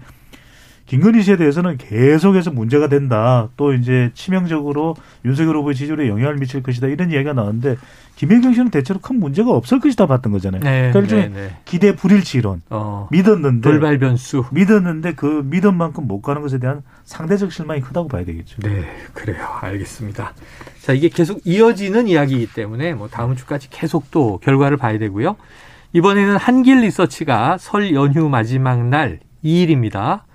김건희 0.86 1.22
씨에 1.22 1.36
대해서는 1.36 1.78
계속해서 1.78 2.52
문제가 2.52 2.88
된다. 2.88 3.48
또 3.56 3.74
이제 3.74 4.10
치명적으로 4.14 4.96
윤석열 5.24 5.56
후보의 5.56 5.74
지지율에 5.74 6.08
영향을 6.08 6.36
미칠 6.36 6.62
것이다. 6.62 6.86
이런 6.86 7.10
이야기가 7.10 7.32
나왔는데 7.32 7.76
김혜경 8.14 8.54
씨는 8.54 8.70
대체로 8.70 8.98
큰 9.00 9.20
문제가 9.20 9.50
없을 9.50 9.80
것이다 9.80 10.06
봤던 10.06 10.32
거잖아요. 10.32 10.62
네, 10.62 10.90
그러니까 10.90 11.00
일종의 11.00 11.30
네, 11.30 11.48
네. 11.48 11.56
기대 11.64 11.94
불일치 11.94 12.38
이론. 12.38 12.62
어, 12.70 13.08
믿었는데 13.10 13.68
돌발 13.68 13.98
변수. 13.98 14.44
믿었는데 14.52 15.14
그 15.14 15.42
믿음만큼 15.44 16.06
못 16.06 16.22
가는 16.22 16.40
것에 16.40 16.58
대한 16.58 16.82
상대적 17.04 17.52
실망이 17.52 17.80
크다고 17.80 18.08
봐야 18.08 18.24
되겠죠. 18.24 18.60
네, 18.62 18.84
그래요. 19.12 19.44
알겠습니다. 19.60 20.32
자, 20.80 20.92
이게 20.92 21.08
계속 21.08 21.40
이어지는 21.44 22.06
이야기이기 22.06 22.52
때문에 22.54 22.94
뭐 22.94 23.08
다음 23.08 23.34
주까지 23.34 23.68
계속 23.70 24.10
또 24.12 24.38
결과를 24.38 24.76
봐야 24.76 24.98
되고요. 24.98 25.36
이번에는 25.92 26.36
한길 26.36 26.82
리서치가 26.82 27.58
설 27.58 27.92
연휴 27.92 28.28
마지막 28.28 28.86
날 28.86 29.18
2일입니다. 29.44 30.25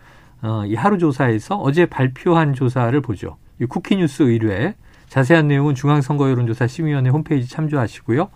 어, 0.43 0.65
이 0.65 0.75
하루 0.75 0.97
조사에서 0.97 1.57
어제 1.57 1.85
발표한 1.85 2.53
조사를 2.53 2.99
보죠. 3.01 3.37
이 3.59 3.65
쿠키뉴스 3.65 4.23
의뢰. 4.23 4.75
자세한 5.07 5.47
내용은 5.47 5.75
중앙선거 5.75 6.29
여론조사 6.29 6.67
심의위원회 6.67 7.09
홈페이지 7.09 7.49
참조하시고요. 7.49 8.29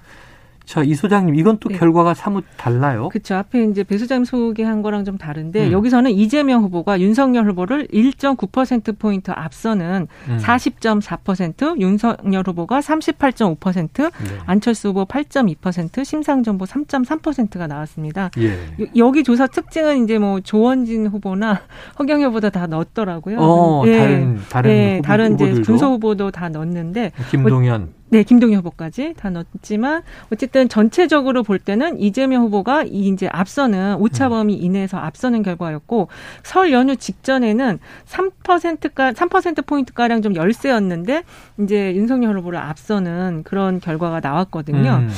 자, 0.66 0.82
이 0.84 0.96
소장님, 0.96 1.36
이건 1.36 1.58
또 1.60 1.70
네. 1.70 1.78
결과가 1.78 2.14
사뭇 2.16 2.44
달라요. 2.58 3.10
그렇죠. 3.10 3.36
앞에 3.36 3.66
이제 3.66 3.84
배 3.84 3.98
소장님 3.98 4.26
소개한 4.26 4.82
거랑 4.82 5.06
좀 5.06 5.18
다른데 5.18 5.68
음. 5.68 5.72
여기서는 5.72 6.12
이재명 6.12 6.64
후보가 6.64 7.00
윤석열 7.00 7.48
후보를 7.50 7.88
1.9% 7.88 8.98
포인트 8.98 9.32
앞서는 9.32 10.08
음. 10.28 10.38
40.4%, 10.42 11.80
윤석열 11.80 12.44
후보가 12.48 12.80
38.5%, 12.80 14.12
네. 14.12 14.12
안철수 14.46 14.90
후보 14.90 15.06
8.2%, 15.06 16.04
심상정 16.04 16.56
후보 16.56 16.66
3.3%가 16.66 17.68
나왔습니다. 17.68 18.32
예. 18.40 18.54
여- 18.82 18.86
여기 18.96 19.24
조사 19.24 19.48
특징은 19.48 20.04
이제 20.04 20.18
뭐 20.18 20.40
조원진 20.40 21.08
후보나 21.08 21.62
허경영 22.00 22.30
후보도 22.30 22.50
다 22.50 22.68
넣었더라고요. 22.68 23.38
어, 23.40 23.84
예. 23.88 23.98
다른, 23.98 24.40
다른, 24.50 24.72
예, 24.72 24.96
후보, 24.98 25.02
다른 25.08 25.34
이제 25.36 25.44
후보들도. 25.46 25.66
군소 25.68 25.86
후보도 25.94 26.32
다 26.32 26.50
넣었는데 26.50 27.12
김동연. 27.32 27.90
네, 28.16 28.24
김동연 28.24 28.60
후보까지 28.60 29.14
다 29.18 29.30
넣었지만 29.30 30.02
어쨌든 30.32 30.70
전체적으로 30.70 31.44
볼 31.44 31.60
때는 31.60 32.00
이재명 32.00 32.44
후보가 32.44 32.84
이 32.84 33.10
이제 33.10 33.28
앞서는 33.30 33.96
오차 33.96 34.30
범위 34.30 34.54
이내에서 34.54 34.98
앞서는 34.98 35.44
결과였고 35.44 36.08
설 36.42 36.72
연휴 36.72 36.96
직전에는 36.96 37.80
3%가 38.08 39.12
3% 39.12 39.66
포인트 39.66 39.94
가량 39.94 40.22
좀 40.22 40.34
열세였는데 40.34 41.24
이제 41.60 41.94
윤석열 41.94 42.38
후보를 42.38 42.58
앞서는 42.58 43.44
그런 43.44 43.82
결과가 43.82 44.22
나왔거든요. 44.22 44.92
음. 45.02 45.10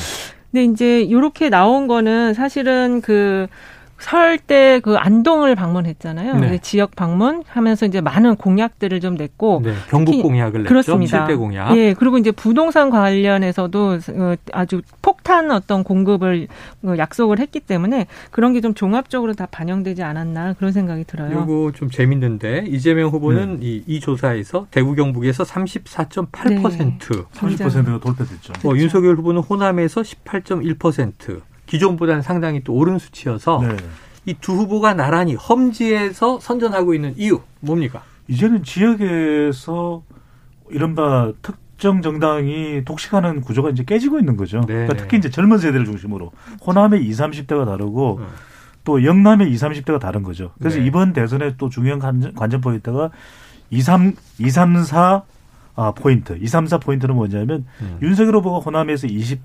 근데 0.51 0.63
이제 0.63 1.01
이렇게 1.01 1.49
나온 1.49 1.85
거는 1.85 2.33
사실은 2.33 3.01
그 3.01 3.45
설 3.99 4.37
때 4.37 4.79
그 4.83 4.95
안동을 4.95 5.55
방문했잖아요. 5.55 6.33
네. 6.35 6.39
근데 6.39 6.57
지역 6.59 6.95
방문하면서 6.95 7.87
이제 7.87 7.99
많은 8.01 8.35
공약들을 8.35 8.99
좀 8.99 9.15
냈고 9.15 9.61
네, 9.63 9.73
경북 9.89 10.11
특히 10.11 10.21
공약을 10.23 10.59
냈죠. 10.63 10.69
그렇습니다. 10.69 11.25
7대 11.27 11.37
공약. 11.37 11.75
예, 11.75 11.93
그리고 11.93 12.17
이제 12.17 12.31
부동산 12.31 12.89
관련해서도 12.89 13.99
어, 14.15 14.35
아주 14.53 14.81
폭탄 15.01 15.49
어떤 15.51 15.83
공급을 15.83 16.47
어, 16.83 16.93
약속을 16.97 17.39
했기 17.39 17.59
때문에 17.59 18.07
그런 18.31 18.53
게 18.53 18.61
좀 18.61 18.73
종합적으로 18.73 19.33
다 19.33 19.47
반영되지 19.49 20.03
않았나 20.03 20.53
그런 20.53 20.71
생각이 20.71 21.03
들어요. 21.05 21.31
요거 21.31 21.71
좀 21.75 21.89
재밌는데 21.89 22.65
이재명 22.67 23.09
후보는 23.09 23.59
네. 23.59 23.65
이, 23.67 23.83
이 23.87 23.99
조사에서 23.99 24.67
대구 24.71 24.95
경북에서 24.95 25.43
34.8%, 25.43 27.25
30%가 27.33 27.99
돌파됐죠. 27.99 28.53
뭐 28.63 28.77
윤석열 28.77 29.15
후보는 29.15 29.41
호남에서 29.41 30.01
18.1%, 30.01 31.41
기존보다는 31.67 32.21
상당히 32.21 32.63
또 32.63 32.73
오른 32.73 32.97
수치여서 32.97 33.61
네. 33.61 33.77
이두 34.25 34.53
후보가 34.53 34.93
나란히 34.93 35.35
험지에서 35.35 36.39
선전하고 36.39 36.93
있는 36.93 37.13
이유 37.17 37.41
뭡니까? 37.59 38.03
이제는 38.27 38.63
지역에서 38.63 40.03
이른바 40.69 41.31
특정 41.41 42.01
정당이 42.01 42.83
독식하는 42.83 43.41
구조가 43.41 43.69
이제 43.69 43.83
깨지고 43.83 44.19
있는 44.19 44.35
거죠. 44.35 44.61
네, 44.61 44.73
그러니까 44.73 44.93
네. 44.93 44.99
특히 44.99 45.17
이제 45.17 45.29
젊은 45.29 45.57
세대를 45.59 45.85
중심으로 45.85 46.31
호남의 46.65 47.05
20, 47.05 47.25
30대가 47.25 47.65
다르고 47.65 48.17
음. 48.17 48.27
또 48.83 49.03
영남의 49.03 49.49
20, 49.51 49.69
30대가 49.69 49.99
다른 49.99 50.23
거죠. 50.23 50.51
그래서 50.59 50.79
네. 50.79 50.85
이번 50.85 51.13
대선의 51.13 51.55
또 51.57 51.69
중요한 51.69 51.99
관전, 51.99 52.33
관전 52.35 52.61
포인트가 52.61 53.11
2, 53.69 53.81
3, 53.81 54.13
2, 54.39 54.49
3, 54.49 54.83
4 54.83 55.23
아, 55.75 55.91
포인트. 55.91 56.37
2, 56.41 56.47
3, 56.47 56.65
4 56.67 56.79
포인트는 56.79 57.15
뭐냐면 57.15 57.65
음. 57.81 57.97
윤석열 58.01 58.35
후보가 58.37 58.59
호남에서 58.59 59.07
20% 59.07 59.37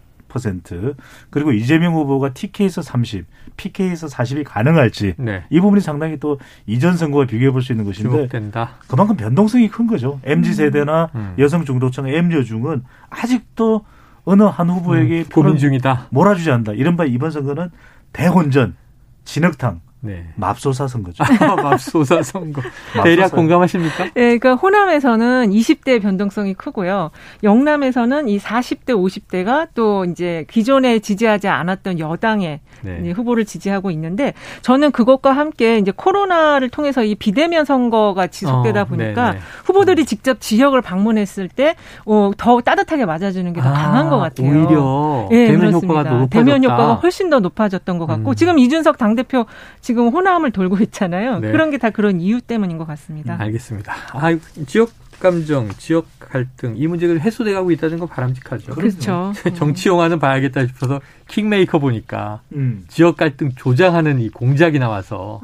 그리고 1.30 1.52
이재명 1.52 1.94
후보가 1.94 2.32
TK에서 2.34 2.82
30, 2.82 3.26
PK에서 3.56 4.06
40이 4.06 4.44
가능할지 4.44 5.14
네. 5.18 5.44
이 5.50 5.60
부분이 5.60 5.80
상당히 5.80 6.18
또 6.18 6.38
이전 6.66 6.96
선거와 6.96 7.26
비교해 7.26 7.50
볼 7.50 7.62
수 7.62 7.72
있는 7.72 7.84
것인데 7.84 8.10
주목된다. 8.10 8.76
그만큼 8.88 9.16
변동성이 9.16 9.68
큰 9.68 9.86
거죠. 9.86 10.20
MZ 10.24 10.54
세대나 10.54 11.10
음. 11.14 11.34
여성 11.38 11.64
중도층 11.64 12.08
M 12.08 12.32
여중은 12.32 12.82
아직도 13.10 13.84
어느 14.24 14.42
한 14.44 14.70
후보에게 14.70 15.20
음, 15.20 15.24
고민 15.32 15.58
중이다. 15.58 16.06
몰아주지 16.10 16.50
않는다. 16.50 16.72
이른바 16.72 17.04
이번 17.04 17.30
선거는 17.30 17.70
대혼전, 18.12 18.76
진흙탕, 19.24 19.80
네. 20.04 20.26
맙소사 20.34 20.88
선거죠. 20.88 21.22
맙소사 21.62 22.22
선거. 22.22 22.60
대략. 23.04 23.30
공감하십니까? 23.30 24.06
예, 24.16 24.36
그러니까 24.36 24.54
호남에서는 24.56 25.50
20대 25.50 26.02
변동성이 26.02 26.54
크고요. 26.54 27.10
영남에서는 27.44 28.28
이 28.28 28.38
40대, 28.38 28.88
50대가 28.88 29.68
또 29.74 30.04
이제 30.04 30.44
기존에 30.50 30.98
지지하지 30.98 31.46
않았던 31.46 32.00
여당의 32.00 32.60
네. 32.82 33.12
후보를 33.12 33.44
지지하고 33.44 33.92
있는데 33.92 34.34
저는 34.62 34.90
그것과 34.90 35.30
함께 35.32 35.78
이제 35.78 35.92
코로나를 35.94 36.68
통해서 36.68 37.04
이 37.04 37.14
비대면 37.14 37.64
선거가 37.64 38.26
지속되다 38.26 38.82
어, 38.82 38.84
보니까 38.86 39.30
네네. 39.30 39.40
후보들이 39.64 40.04
직접 40.04 40.40
지역을 40.40 40.82
방문했을 40.82 41.48
때 41.48 41.76
어, 42.06 42.32
더 42.36 42.60
따뜻하게 42.60 43.06
맞아주는 43.06 43.52
게더 43.52 43.68
아, 43.68 43.72
강한 43.72 44.10
것 44.10 44.18
같아요. 44.18 44.48
오히려 44.50 45.28
예, 45.30 45.46
대면 45.46 45.60
그렇습니다. 45.60 45.86
효과가 45.86 46.02
더 46.10 46.14
높아졌다. 46.16 46.38
대면 46.44 46.64
효과가 46.64 46.94
훨씬 46.94 47.30
더 47.30 47.38
높아졌던 47.38 47.98
것 47.98 48.06
같고 48.06 48.30
음. 48.30 48.34
지금 48.34 48.58
이준석 48.58 48.98
당대표 48.98 49.46
지금 49.80 49.91
호남을 50.00 50.50
돌고 50.52 50.78
있잖아요. 50.78 51.38
네. 51.40 51.52
그런 51.52 51.70
게 51.70 51.78
다 51.78 51.90
그런 51.90 52.20
이유 52.20 52.40
때문인 52.40 52.78
것 52.78 52.86
같습니다. 52.86 53.36
알겠습니다. 53.40 53.92
아, 54.12 54.36
지역 54.66 54.90
감정, 55.20 55.68
지역 55.78 56.06
갈등 56.18 56.74
이 56.76 56.86
문제가 56.86 57.14
해소돼 57.14 57.52
가고 57.52 57.70
있다는 57.70 57.98
건 57.98 58.08
바람직하죠. 58.08 58.72
그렇죠. 58.74 59.32
정치 59.54 59.88
영화는 59.88 60.18
봐야겠다 60.18 60.66
싶어서 60.66 61.00
킹메이커 61.28 61.78
보니까 61.78 62.40
음. 62.52 62.84
지역 62.88 63.16
갈등 63.16 63.50
조장하는 63.54 64.20
이 64.20 64.28
공작이 64.30 64.78
나와서 64.80 65.40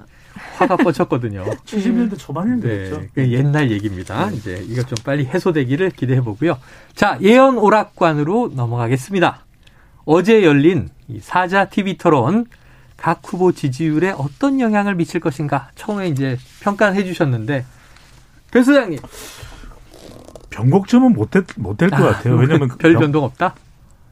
화가 0.56 0.76
뻗쳤거든요. 0.82 1.44
70년대 1.64 2.18
초반인데 2.18 2.68
네, 2.68 2.90
그렇죠. 2.90 3.06
그 3.14 3.30
옛날 3.32 3.70
얘기입니다. 3.70 4.30
이제 4.30 4.64
이것 4.68 4.86
좀 4.88 4.96
빨리 5.04 5.26
해소되기를 5.26 5.90
기대해 5.90 6.20
보고요. 6.20 6.58
자, 6.94 7.18
예언 7.22 7.58
오락관으로 7.58 8.52
넘어가겠습니다. 8.54 9.44
어제 10.04 10.42
열린 10.44 10.88
이 11.08 11.18
사자 11.20 11.66
TV 11.66 11.98
토론 11.98 12.46
각 12.98 13.20
후보 13.24 13.52
지지율에 13.52 14.10
어떤 14.10 14.60
영향을 14.60 14.94
미칠 14.96 15.20
것인가 15.20 15.70
처음에 15.76 16.08
이제 16.08 16.36
평가를 16.60 16.96
해주셨는데 16.96 17.64
배 18.50 18.62
소장님 18.62 18.98
변곡점은 20.50 21.12
못될 21.12 21.44
못될 21.56 21.90
것 21.90 21.96
같아요. 21.96 22.34
왜냐하면 22.36 22.68
별 22.78 22.92
변- 22.94 23.02
변동 23.02 23.24
없다. 23.24 23.54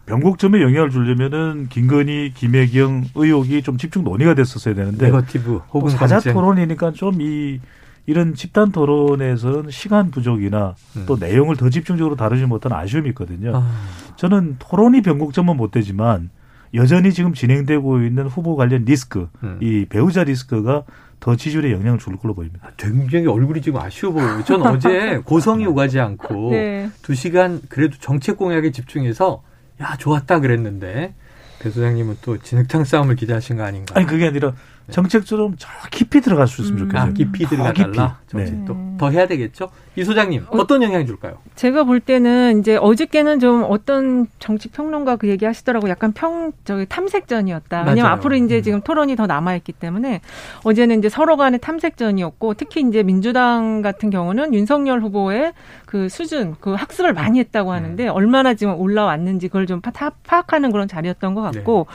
변곡점에 0.06 0.62
영향을 0.62 0.90
주려면은 0.90 1.66
김건희, 1.68 2.32
김혜경 2.36 3.06
의혹이 3.16 3.62
좀 3.62 3.76
집중 3.76 4.04
논의가 4.04 4.34
됐었어야 4.34 4.74
되는데 4.74 5.06
네거티브 5.06 5.44
또 5.44 5.62
혹은 5.72 5.90
사자 5.90 6.16
검증. 6.16 6.34
토론이니까 6.34 6.92
좀 6.92 7.20
이 7.20 7.60
이런 8.08 8.36
집단 8.36 8.70
토론에서는 8.70 9.68
시간 9.72 10.12
부족이나 10.12 10.76
음. 10.94 11.04
또 11.08 11.16
내용을 11.16 11.56
더 11.56 11.68
집중적으로 11.70 12.14
다루지 12.14 12.46
못한 12.46 12.72
아쉬움이 12.72 13.08
있거든요. 13.08 13.50
아, 13.56 13.68
저는 14.14 14.56
토론이 14.60 15.02
변곡점은 15.02 15.56
못 15.56 15.72
되지만 15.72 16.30
여전히 16.74 17.12
지금 17.12 17.32
진행되고 17.32 18.00
있는 18.02 18.26
후보 18.26 18.56
관련 18.56 18.84
리스크, 18.84 19.28
음. 19.42 19.58
이 19.60 19.86
배우자 19.88 20.24
리스크가 20.24 20.84
더 21.20 21.34
지지율에 21.34 21.72
영향을 21.72 21.98
줄 21.98 22.16
걸로 22.16 22.34
보입니다. 22.34 22.70
굉장히 22.76 23.26
얼굴이 23.26 23.62
지금 23.62 23.80
아쉬워 23.80 24.12
보여요. 24.12 24.42
전 24.44 24.62
어제 24.62 25.18
고성이 25.24 25.66
오가지 25.66 25.98
않고 25.98 26.50
네. 26.50 26.90
두 27.02 27.14
시간 27.14 27.60
그래도 27.68 27.96
정책 27.98 28.36
공약에 28.36 28.70
집중해서 28.70 29.42
야 29.80 29.96
좋았다 29.96 30.40
그랬는데 30.40 31.14
배 31.58 31.70
소장님은 31.70 32.18
또 32.22 32.38
진흙탕 32.38 32.84
싸움을 32.84 33.16
기대하신 33.16 33.56
거 33.56 33.64
아닌가? 33.64 33.94
아니 33.96 34.06
그게 34.06 34.26
아니라 34.26 34.52
정책처럼 34.90 35.56
저 35.58 35.68
깊이 35.90 36.20
들어갈 36.20 36.46
수 36.46 36.62
있으면 36.62 36.78
음. 36.82 36.88
좋겠어요. 36.88 37.10
아, 37.10 37.12
깊이 37.12 37.46
들어가달라. 37.46 38.18
깊이. 38.26 38.36
네. 38.36 38.44
정책도 38.46 38.74
네. 38.74 38.96
더 38.98 39.10
해야 39.10 39.26
되겠죠. 39.26 39.70
이 39.96 40.04
소장님 40.04 40.46
어떤 40.50 40.82
영향 40.82 41.06
줄까요? 41.06 41.38
제가 41.54 41.84
볼 41.84 42.00
때는 42.00 42.60
이제 42.60 42.76
어저께는 42.76 43.40
좀 43.40 43.64
어떤 43.68 44.26
정치 44.38 44.68
평론가 44.68 45.16
그 45.16 45.28
얘기 45.28 45.44
하시더라고 45.46 45.88
약간 45.88 46.12
평 46.12 46.52
저기 46.64 46.84
탐색전이었다. 46.86 47.80
왜냐면 47.80 48.02
맞아요. 48.04 48.14
앞으로 48.16 48.36
이제 48.36 48.58
음. 48.58 48.62
지금 48.62 48.80
토론이 48.82 49.16
더 49.16 49.26
남아 49.26 49.54
있기 49.56 49.72
때문에 49.72 50.20
어제는 50.64 50.98
이제 50.98 51.08
서로 51.08 51.36
간의 51.36 51.60
탐색전이었고 51.60 52.54
특히 52.54 52.82
이제 52.86 53.02
민주당 53.02 53.80
같은 53.82 54.10
경우는 54.10 54.52
윤석열 54.54 55.00
후보의 55.00 55.52
그 55.86 56.08
수준 56.08 56.56
그 56.60 56.74
학습을 56.74 57.12
많이 57.14 57.38
했다고 57.38 57.72
하는데 57.72 58.08
얼마나 58.08 58.54
지금 58.54 58.78
올라왔는지 58.78 59.48
그걸 59.48 59.66
좀 59.66 59.80
파- 59.80 60.10
파악하는 60.24 60.72
그런 60.72 60.88
자리였던 60.88 61.34
것 61.34 61.42
같고 61.42 61.86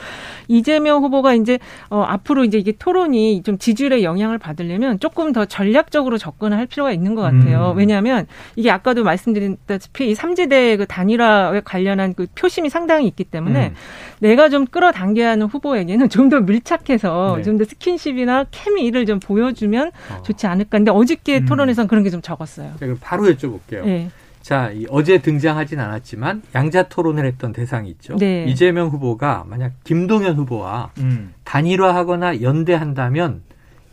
이재명 0.48 1.02
후보가 1.04 1.34
이제 1.34 1.58
어 1.88 2.02
앞으로 2.02 2.44
이제 2.44 2.58
이게 2.58 2.72
토론이 2.82 3.44
좀 3.44 3.58
지지율에 3.58 4.02
영향을 4.02 4.38
받으려면 4.38 4.98
조금 4.98 5.32
더 5.32 5.44
전략적으로 5.44 6.18
접근을 6.18 6.58
할 6.58 6.66
필요가 6.66 6.90
있는 6.90 7.14
것 7.14 7.22
같아요. 7.22 7.70
음. 7.70 7.78
왜냐하면 7.78 8.26
이게 8.56 8.72
아까도 8.72 9.04
말씀드렸다시피 9.04 10.10
이 10.10 10.14
삼지대 10.16 10.78
그 10.78 10.86
단일화에 10.86 11.60
관련한 11.64 12.12
그 12.12 12.26
표심이 12.34 12.68
상당히 12.70 13.06
있기 13.06 13.22
때문에 13.22 13.68
음. 13.68 13.74
내가 14.18 14.48
좀 14.48 14.66
끌어당겨야 14.66 15.30
하는 15.30 15.46
후보에게는 15.46 16.08
좀 16.08 16.32
더 16.32 16.40
밀착해서 16.40 17.34
네. 17.36 17.42
좀더 17.42 17.64
스킨십이나 17.64 18.46
케미를 18.50 19.04
좀 19.06 19.20
보여주면 19.20 19.88
어. 20.10 20.22
좋지 20.22 20.46
않을까. 20.46 20.78
근데 20.78 20.90
어저께 20.90 21.38
음. 21.40 21.46
토론에서는 21.46 21.86
그런 21.88 22.02
게 22.04 22.10
좀 22.10 22.20
적었어요. 22.22 22.70
자, 22.80 22.86
그럼 22.86 22.98
바로 23.00 23.24
여쭤볼게요. 23.24 23.84
네. 23.84 24.08
자, 24.42 24.70
이 24.72 24.86
어제 24.90 25.18
등장하진 25.18 25.78
않았지만 25.80 26.42
양자 26.54 26.88
토론을 26.88 27.24
했던 27.24 27.52
대상이 27.52 27.88
있죠. 27.90 28.16
네. 28.16 28.44
이재명 28.46 28.88
후보가 28.88 29.44
만약 29.48 29.72
김동연 29.84 30.36
후보와 30.36 30.90
음. 30.98 31.32
단일화하거나 31.44 32.42
연대한다면 32.42 33.42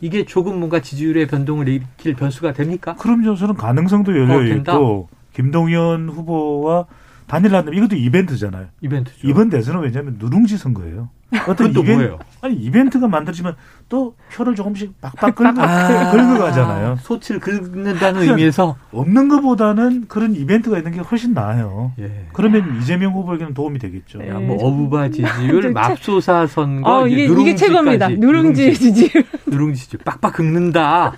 이게 0.02 0.26
조금 0.26 0.58
뭔가 0.58 0.82
지지율의 0.82 1.28
변동을 1.28 1.68
일으킬 1.68 2.16
변수가 2.16 2.54
됩니까? 2.54 2.96
그럼요. 2.96 3.36
저는 3.36 3.56
가능성도 3.56 4.18
열려 4.18 4.38
어? 4.38 4.42
있고 4.42 5.10
김동연 5.34 6.10
후보와 6.10 6.86
단일화는 7.28 7.74
이것도 7.76 7.96
이벤트잖아요. 7.96 8.68
이벤트죠. 8.82 9.28
이번 9.28 9.50
대선은 9.50 9.82
왜냐하면 9.82 10.16
누룽지 10.18 10.58
선거예요. 10.58 11.10
어떤 11.48 11.70
이벤트, 11.72 11.92
뭐예요? 11.92 12.20
아니 12.42 12.56
이벤트가 12.56 13.08
만들어지면 13.08 13.56
또 13.88 14.16
표를 14.34 14.56
조금씩 14.56 15.00
빡빡 15.00 15.36
긁고 15.36 15.62
아. 15.62 16.12
긁어 16.12 16.38
가잖아요. 16.40 16.98
소치를 17.02 17.40
긁는다는 17.40 18.22
의미에서 18.24 18.76
없는 18.92 19.30
것보다는 19.30 20.06
그런 20.08 20.36
이벤트가 20.36 20.78
있는 20.78 20.92
게 20.92 21.00
훨씬 21.00 21.34
나아요. 21.34 21.92
예. 22.00 22.26
그러면 22.34 22.78
이재명 22.82 23.14
후보에게는 23.14 23.54
도움이 23.54 23.78
되겠죠. 23.80 24.20
네. 24.20 24.30
야, 24.30 24.40
뭐 24.40 24.58
어부바 24.58 25.10
지지율, 25.10 25.62
저- 25.62 25.70
맙소사 25.72 26.48
선거, 26.48 27.02
어, 27.02 27.08
이게, 27.08 27.26
이제 27.26 27.34
이게 27.42 27.56
최고입니다. 27.56 28.10
누룽지까지. 28.10 28.20
누룽지 28.20 28.74
지지율. 28.80 29.26
누룽지 29.46 29.82
지지율 29.84 30.02
빡빡 30.04 30.34
긁는다. 30.34 31.12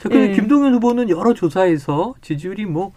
자, 0.00 0.08
근데 0.08 0.30
예. 0.30 0.34
김동연 0.34 0.74
후보는 0.74 1.10
여러 1.10 1.34
조사에서 1.34 2.14
지지율이 2.20 2.66
뭐 2.66 2.92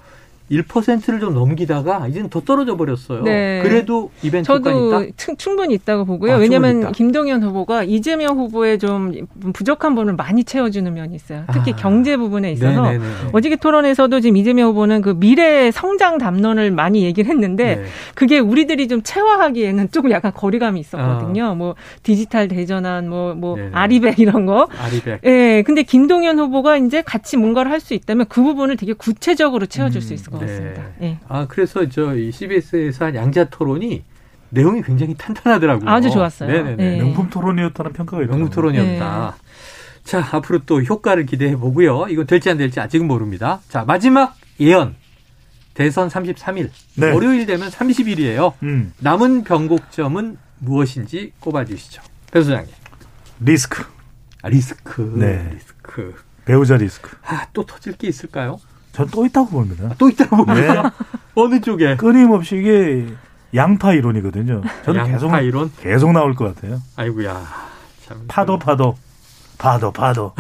1%를 0.52 1.20
좀 1.20 1.34
넘기다가 1.34 2.08
이제는 2.08 2.30
더 2.30 2.42
떨어져 2.42 2.76
버렸어요. 2.76 3.24
네. 3.24 3.62
그래도 3.64 4.12
이벤트 4.22 4.48
저도 4.48 5.04
있다. 5.06 5.14
충- 5.18 5.38
충분히 5.38 5.74
있다고 5.76 6.06
보고요. 6.06 6.34
아, 6.34 6.38
왜냐하면. 6.38 6.92
김동연 6.92 7.42
후보가 7.44 7.84
이재명 7.84 8.38
후보의 8.38 8.78
좀 8.80 9.12
부족한 9.54 9.96
부분을 9.96 10.16
많이 10.16 10.44
채워주는 10.44 10.94
면이 10.94 11.16
있어요. 11.16 11.44
특히 11.54 11.72
아. 11.74 11.76
경제 11.78 12.18
부분에 12.18 12.52
있어서 12.52 12.82
네네네. 12.84 13.06
어저께 13.32 13.56
토론에서도 13.56 14.20
지금 14.20 14.36
이재명 14.38 14.70
후보는 14.70 15.02
그 15.02 15.16
미래 15.18 15.72
성장 15.72 16.18
담론을 16.18 16.72
많이 16.72 17.04
얘기를 17.04 17.30
했는데 17.32 17.76
네. 17.78 17.84
그게 18.16 18.40
우리들이 18.40 18.88
좀 18.88 19.02
체화하기에는 19.04 19.90
조금 19.92 20.12
약간 20.12 20.32
거리감이 20.34 20.80
있었거든요. 20.80 21.56
뭐 21.56 21.76
디지털 22.04 22.48
대전환, 22.48 23.10
뭐, 23.10 23.34
뭐 23.36 23.58
아. 23.72 23.82
아리백 23.84 24.20
이런 24.20 24.46
거. 24.46 24.68
아리백. 24.80 25.22
예, 25.26 25.64
근데 25.66 25.84
김동연 25.84 26.40
후보가 26.40 26.78
이제 26.78 27.02
같이 27.02 27.38
뭔가를 27.38 27.72
할 27.72 27.82
수 27.82 27.96
있다면 27.96 28.28
그 28.30 28.44
부분을 28.44 28.78
되게 28.78 28.94
구체적으로 28.94 29.66
채워줄 29.66 30.04
수 30.04 30.14
음, 30.14 30.16
있을 30.16 30.32
것 30.32 30.41
네. 30.42 30.48
같습니다. 30.48 30.84
예. 31.02 31.20
아, 31.28 31.48
그래서 31.48 31.88
저이 31.88 32.32
CBS에서 32.32 33.06
한 33.06 33.16
양자 33.16 33.46
토론이 33.46 34.04
내용이 34.50 34.82
굉장히 34.82 35.16
탄탄하더라고요. 35.16 35.90
아주 35.90 36.12
좋았어요. 36.12 36.52
네네네. 36.52 36.76
네. 36.76 36.98
명품 36.98 37.30
토론이었다는 37.30 37.94
평가가 37.94 38.24
있더라고요. 38.24 38.38
명무 38.38 38.54
토론이었다. 38.54 39.36
자, 40.04 40.28
앞으로 40.32 40.60
또 40.66 40.82
효과를 40.82 41.26
기대해 41.26 41.56
보고요. 41.56 42.08
이건 42.10 42.28
될지 42.28 42.50
안 42.50 42.58
될지 42.58 42.80
아직은 42.80 43.08
모릅니다. 43.08 43.62
자, 43.70 43.86
마지막 43.86 44.36
예언. 44.60 44.96
대선 45.74 46.10
33일. 46.10 46.70
네. 46.96 47.12
월요일 47.12 47.46
되면 47.46 47.70
30일이에요. 47.70 48.54
음, 48.64 48.94
남은 49.00 49.46
변곡점은 49.46 50.38
무엇인지 50.60 51.32
꼽아주시죠. 51.40 52.02
배 52.32 52.42
소장님. 52.42 52.74
리스크, 53.40 53.84
아, 54.42 54.50
리스크. 54.50 55.02
네. 55.18 55.50
리스크. 55.54 56.14
배우자 56.46 56.76
리스크. 56.76 57.16
아, 57.24 57.48
또 57.54 57.66
터질 57.66 57.94
게 57.94 58.08
있을까요? 58.08 58.60
전 58.92 59.08
또 59.12 59.26
있다고 59.26 59.48
봅니다. 59.50 59.90
또 59.98 60.10
있다고 60.10 60.38
네. 60.46 60.54
보세요. 60.54 60.84
어느 61.36 61.62
쪽에? 61.62 61.96
끊임없이 61.96 62.58
이게 62.58 63.08
양파 63.56 63.94
이론이거든요. 63.94 64.62
저는 64.86 65.00
양파 65.02 65.14
계속 65.14 65.36
이론? 65.44 65.72
계속 65.80 66.12
나올 66.12 66.36
것 66.36 66.54
같아요. 66.56 66.82
아이고야. 66.96 67.42
참. 68.08 68.24
파도 68.28 68.58
파도 68.60 68.96
파도 69.58 69.92
파도. 69.92 70.34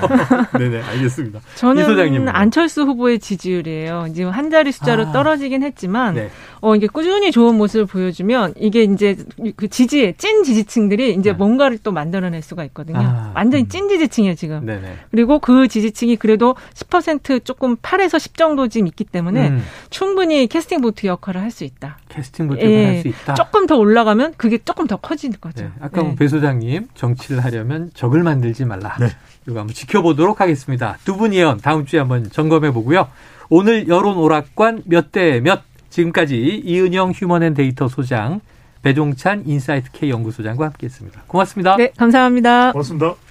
네네, 0.58 0.82
알겠습니다. 0.82 1.38
이 1.40 1.42
저는 1.56 1.84
소장님은요? 1.84 2.30
안철수 2.30 2.82
후보의 2.82 3.18
지지율이에요. 3.18 4.08
지금 4.14 4.30
한 4.30 4.50
자리 4.50 4.72
숫자로 4.72 5.08
아. 5.08 5.12
떨어지긴 5.12 5.62
했지만 5.62 6.14
네. 6.14 6.30
어 6.60 6.74
이게 6.74 6.86
꾸준히 6.86 7.30
좋은 7.30 7.56
모습을 7.56 7.86
보여주면 7.86 8.54
이게 8.56 8.84
이제 8.84 9.16
그 9.56 9.68
지지의 9.68 10.14
찐 10.16 10.44
지지층들이 10.44 11.14
이제 11.14 11.32
네. 11.32 11.36
뭔가를 11.36 11.78
또 11.82 11.92
만들어낼 11.92 12.40
수가 12.42 12.64
있거든요. 12.66 13.00
아, 13.00 13.32
완전히 13.34 13.64
음. 13.64 13.68
찐 13.68 13.88
지지층이에요 13.88 14.34
지금. 14.34 14.64
네네. 14.64 14.96
그리고 15.10 15.38
그 15.38 15.68
지지층이 15.68 16.16
그래도 16.16 16.56
10% 16.74 17.44
조금 17.44 17.76
8에서 17.76 18.18
10 18.18 18.36
정도 18.36 18.68
지금 18.68 18.86
있기 18.86 19.04
때문에 19.04 19.48
음, 19.48 19.62
충분히 19.90 20.46
캐스팅 20.46 20.80
보트 20.80 21.06
역할을 21.06 21.42
할 21.42 21.48
수 21.58 21.64
있다. 21.64 21.98
캐스팅 22.08 22.46
보트를 22.48 22.70
예, 22.70 22.86
할수 22.86 23.08
있다. 23.08 23.34
조금 23.34 23.66
더 23.66 23.76
올라가면 23.76 24.34
그게 24.36 24.58
조금 24.58 24.86
더 24.86 24.96
커지는 24.96 25.36
거죠. 25.40 25.64
네, 25.64 25.70
아까 25.80 26.02
네. 26.02 26.14
배 26.14 26.28
소장님 26.28 26.88
정치를 26.94 27.44
하려면 27.44 27.90
적을 27.94 28.22
만들지 28.22 28.64
말라. 28.64 28.96
네. 29.00 29.08
이거 29.48 29.60
한번 29.60 29.74
지켜보도록 29.74 30.40
하겠습니다. 30.40 30.98
두 31.04 31.16
분 31.16 31.32
예언 31.34 31.58
다음 31.58 31.84
주에 31.86 31.98
한번 31.98 32.28
점검해 32.30 32.70
보고요. 32.72 33.08
오늘 33.50 33.88
여론 33.88 34.16
오락관 34.18 34.82
몇 34.86 35.10
대 35.12 35.40
몇 35.40 35.62
지금까지 35.90 36.62
이은영 36.64 37.12
휴먼앤데이터 37.12 37.88
소장 37.88 38.40
배종찬 38.82 39.44
인사이트 39.46 39.90
K 39.92 40.10
연구소장과 40.10 40.66
함께했습니다. 40.66 41.22
고맙습니다. 41.26 41.76
네, 41.76 41.90
감사합니다. 41.96 42.72
고맙습니다. 42.72 43.27